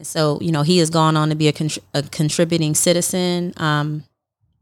[0.00, 1.52] And so, you know, he has gone on to be a,
[1.92, 3.52] a contributing citizen.
[3.58, 4.02] Um,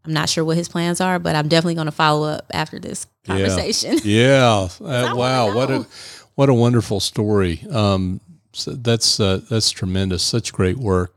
[0.05, 2.81] I'm not sure what his plans are, but I'm definitely going to follow up after
[2.81, 4.01] this conversation.
[4.03, 4.67] Yeah.
[4.81, 5.55] Uh, wow.
[5.55, 5.87] What a
[6.35, 7.65] what a wonderful story.
[7.71, 8.21] Um,
[8.53, 10.25] so that's uh, that's tremendous.
[10.25, 11.17] Such great work.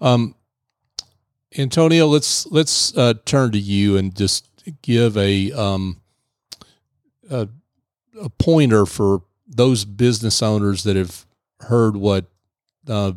[0.00, 0.36] Um,
[1.58, 4.46] Antonio, let's let's uh, turn to you and just
[4.82, 6.00] give a um,
[7.28, 7.48] a,
[8.22, 11.26] a pointer for those business owners that have
[11.62, 12.26] heard what
[12.86, 13.14] uh,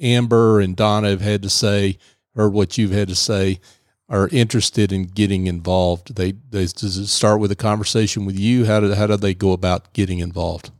[0.00, 1.98] Amber and Donna have had to say,
[2.34, 3.60] heard what you've had to say,
[4.08, 6.14] are interested in getting involved.
[6.16, 8.64] They, they does it start with a conversation with you?
[8.64, 10.70] How do how do they go about getting involved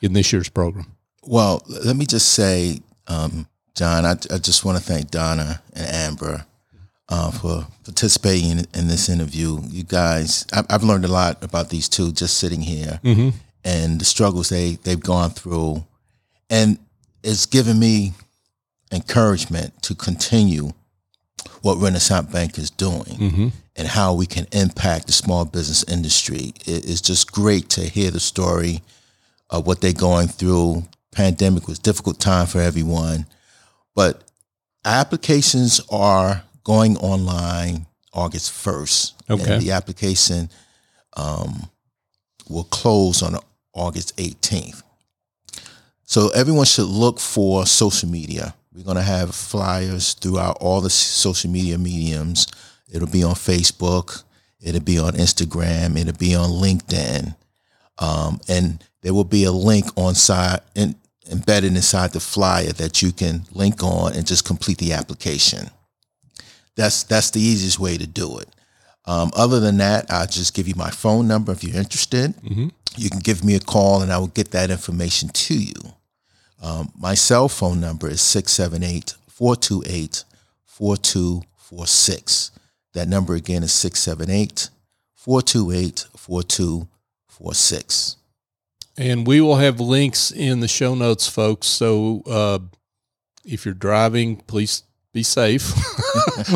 [0.00, 0.86] in this year's program?
[1.24, 5.86] Well, let me just say, um, John, I, I just want to thank Donna and
[5.88, 6.46] Amber
[7.08, 9.60] uh, for participating in, in this interview.
[9.68, 13.30] You guys, I, I've learned a lot about these two just sitting here Mm-hmm.
[13.64, 15.84] and the struggles they, they've gone through.
[16.48, 16.78] And
[17.22, 18.12] it's given me
[18.92, 20.72] encouragement to continue
[21.62, 23.48] what Renasant Bank is doing Mm-hmm.
[23.76, 26.52] and how we can impact the small business industry.
[26.66, 28.82] It- It's just great to hear the story
[29.48, 30.84] of what they're going through.
[31.12, 33.26] Pandemic was a difficult time for everyone,
[33.94, 34.22] but
[34.84, 39.12] applications are going online August 1st.
[39.30, 39.52] Okay.
[39.54, 40.50] And the application
[41.16, 41.68] um,
[42.48, 43.36] will close on
[43.74, 44.82] August 18th.
[46.04, 48.54] So everyone should look for social media.
[48.74, 52.46] We're going to have flyers throughout all the social media mediums.
[52.92, 54.22] It'll be on Facebook.
[54.60, 55.98] It'll be on Instagram.
[55.98, 57.34] It'll be on LinkedIn.
[57.98, 60.94] Um, and there will be a link on side in,
[61.30, 65.70] embedded inside the flyer that you can link on and just complete the application.
[66.76, 68.48] That's that's the easiest way to do it.
[69.04, 72.34] Um, other than that, I'll just give you my phone number if you're interested.
[72.96, 75.74] You can give me a call and I will get that information to you.
[76.62, 80.24] Um, my cell phone number is 678 428
[80.66, 82.50] 4246.
[82.94, 84.70] That number again is 678
[85.14, 88.16] 428 4246.
[88.98, 91.66] And we will have links in the show notes, folks.
[91.66, 92.58] So uh,
[93.44, 94.82] if you're driving, please
[95.12, 95.72] be safe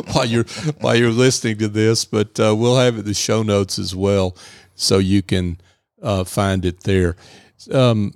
[0.13, 0.45] while you're
[0.81, 2.05] while you're listening to this.
[2.05, 4.37] But uh, we'll have it in the show notes as well,
[4.75, 5.59] so you can
[6.03, 7.17] uh, find it there.
[7.73, 8.15] Um,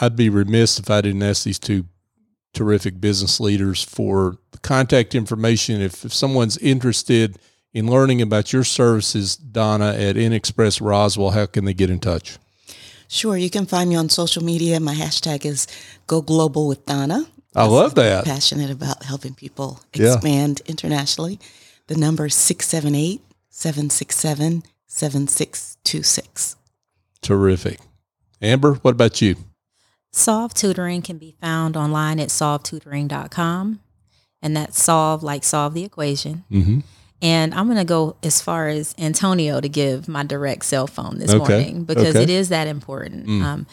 [0.00, 1.84] I'd be remiss if I didn't ask these two
[2.54, 5.80] terrific business leaders for the contact information.
[5.80, 7.38] If, if someone's interested
[7.72, 12.38] in learning about your services, Donna at InXpress Roswell, how can they get in touch?
[13.08, 14.78] Sure, you can find me on social media.
[14.80, 15.66] My hashtag is
[16.06, 17.26] Go Global with Donna.
[17.54, 18.24] I love that.
[18.24, 20.14] Passionate about helping people Yeah.
[20.14, 21.40] expand internationally.
[21.88, 26.56] The number is 678 767 7626.
[27.20, 27.80] Terrific.
[28.40, 29.36] Amber, what about you?
[30.12, 33.80] Solve Tutoring can be found online at solvetutoring.com.
[34.42, 36.44] And that's solve like solve the equation.
[36.50, 36.78] Mm-hmm.
[37.22, 41.18] And I'm going to go as far as Antonio to give my direct cell phone
[41.18, 41.38] this Okay.
[41.52, 42.22] morning because Okay.
[42.22, 43.28] it is that important.
[43.28, 43.66] Um,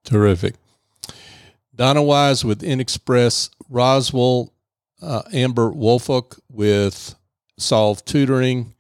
[0.05, 0.55] Terrific.
[1.75, 4.52] Donna Wise with InXpress, Roswell,
[5.03, 7.15] uh, Amber Woolfolk with
[7.59, 8.75] Solve Tutoring,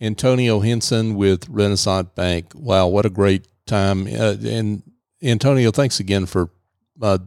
[0.00, 2.52] Antonio Henson with Renasant Bank.
[2.54, 4.06] Wow, what a great time!
[4.06, 4.82] Uh, and
[5.22, 6.50] Antonio, thanks again for
[7.00, 7.18] uh,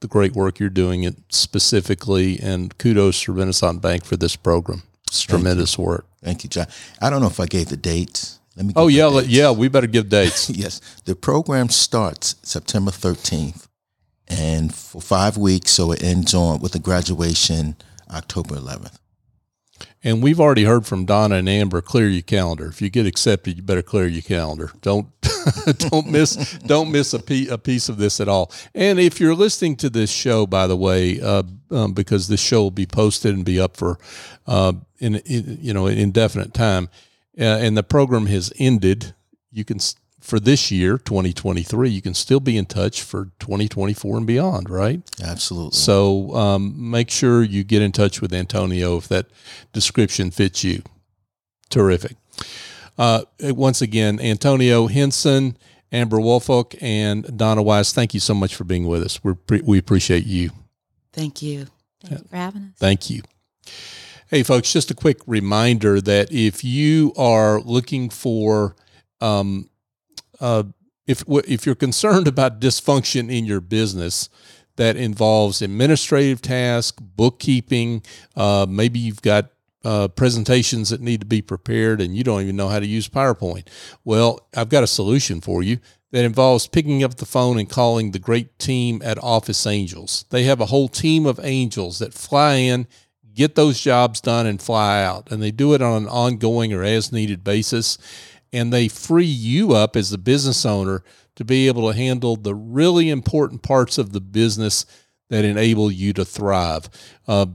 [0.00, 4.82] the great work you're doing it specifically, and kudos to Renasant Bank for this program.
[5.08, 6.06] It's tremendous work.
[6.22, 6.66] Thank you, John.
[7.00, 8.40] I don't know if I gave the dates.
[8.56, 8.72] Let me.
[8.76, 9.28] Oh yeah, dates.
[9.28, 9.50] yeah.
[9.50, 10.50] We better give dates.
[10.62, 13.68] yes, the program starts September 13th,
[14.26, 17.76] and for five weeks, so it ends on with the graduation
[18.10, 18.98] October 11th.
[20.02, 21.82] And we've already heard from Donna and Amber.
[21.82, 22.66] Clear your calendar.
[22.66, 24.70] If you get accepted, you better clear your calendar.
[24.80, 25.08] Don't
[25.78, 28.52] don't miss don't miss a, piece, a piece of this at all.
[28.74, 32.62] And if you're listening to this show, by the way, uh, um, because this show
[32.62, 33.98] will be posted and be up for
[34.46, 36.88] uh, in, in, you know indefinite time,
[37.38, 39.14] uh, and the program has ended,
[39.50, 39.78] you can
[40.26, 45.00] for this year, 2023, you can still be in touch for 2024 and beyond, right?
[45.22, 45.76] Absolutely.
[45.76, 49.26] So um, make sure you get in touch with Antonio if that
[49.72, 50.82] description fits you.
[51.70, 52.16] Terrific.
[52.98, 55.56] Uh, once again, Antonio Henson,
[55.92, 59.22] Amber Woolfolk, and Donna Wise, thank you so much for being with us.
[59.22, 60.50] we pre- we appreciate you.
[61.12, 61.66] Thank you.
[62.02, 62.78] Thank you for having us.
[62.78, 63.22] Thank you.
[64.28, 68.74] Hey, folks, just a quick reminder that if you are looking for
[69.20, 69.70] um,
[70.40, 70.64] uh,
[71.06, 74.28] if if you're concerned about dysfunction in your business
[74.76, 78.02] that involves administrative tasks, bookkeeping,
[78.36, 79.50] uh, maybe you've got
[79.84, 83.08] uh, presentations that need to be prepared and you don't even know how to use
[83.08, 83.68] PowerPoint.
[84.04, 85.78] Well, I've got a solution for you
[86.10, 90.24] that involves picking up the phone and calling the great team at Office Angels.
[90.30, 92.86] They have a whole team of angels that fly in,
[93.34, 95.30] get those jobs done, and fly out.
[95.30, 97.98] And they do it on an ongoing or as needed basis
[98.56, 101.02] and they free you up as the business owner
[101.36, 104.86] to be able to handle the really important parts of the business
[105.28, 106.88] that enable you to thrive.
[107.28, 107.46] Uh,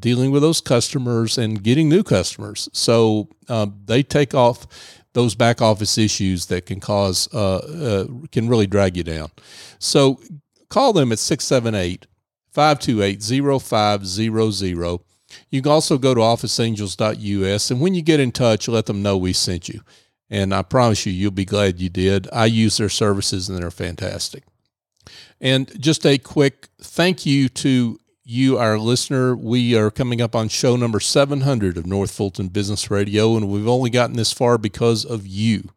[0.00, 2.68] dealing with those customers and getting new customers.
[2.72, 4.66] So uh, they take off
[5.12, 9.30] those back office issues that can cause, uh, uh can really drag you down.
[9.78, 10.20] So
[10.68, 12.06] call them at 678
[12.52, 14.98] 528 0500.
[15.50, 19.16] You can also go to officeangels.us and when you get in touch, let them know
[19.16, 19.82] we sent you.
[20.30, 22.28] And I promise you, you'll be glad you did.
[22.32, 24.44] I use their services and they're fantastic.
[25.40, 29.34] And just a quick thank you to you, our listener.
[29.34, 33.66] We are coming up on show number 700 of North Fulton Business Radio, and we've
[33.66, 35.70] only gotten this far because of you.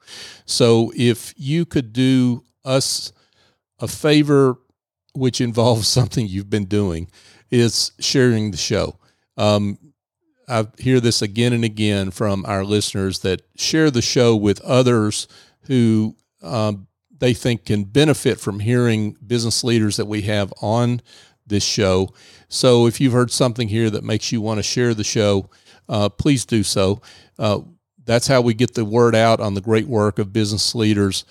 [0.45, 3.14] So if you could do us
[3.80, 4.58] a favor,
[5.14, 7.10] which involves something you've been doing,
[7.49, 8.97] is sharing the show.
[9.38, 9.78] Um,
[10.52, 15.28] I hear this again and again from our listeners that share the show with others
[15.62, 16.88] who um,
[17.18, 21.02] they think can benefit from hearing business leaders that we have on
[21.47, 22.14] this show.
[22.49, 25.49] So if you've heard something here that makes you want to share the show,
[25.88, 27.02] uh, please do so.
[27.39, 27.62] Uh,
[28.04, 31.24] that's how we get the word out on the great work of business leaders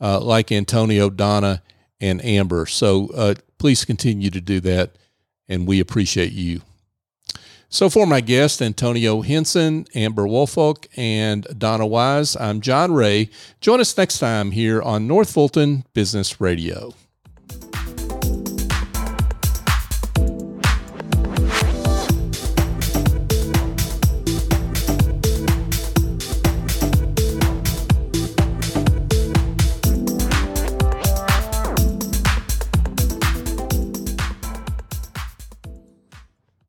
[0.00, 1.62] uh, like Antonio, Donna,
[2.00, 2.66] and Amber.
[2.66, 4.96] So uh, please continue to do that,
[5.48, 6.60] and we appreciate you.
[7.68, 13.28] So, for my guests, Antonio Henson, Amber Woolfolk, and Donna Wise, I'm John Ray.
[13.60, 16.94] Join us next time here on North Fulton Business Radio.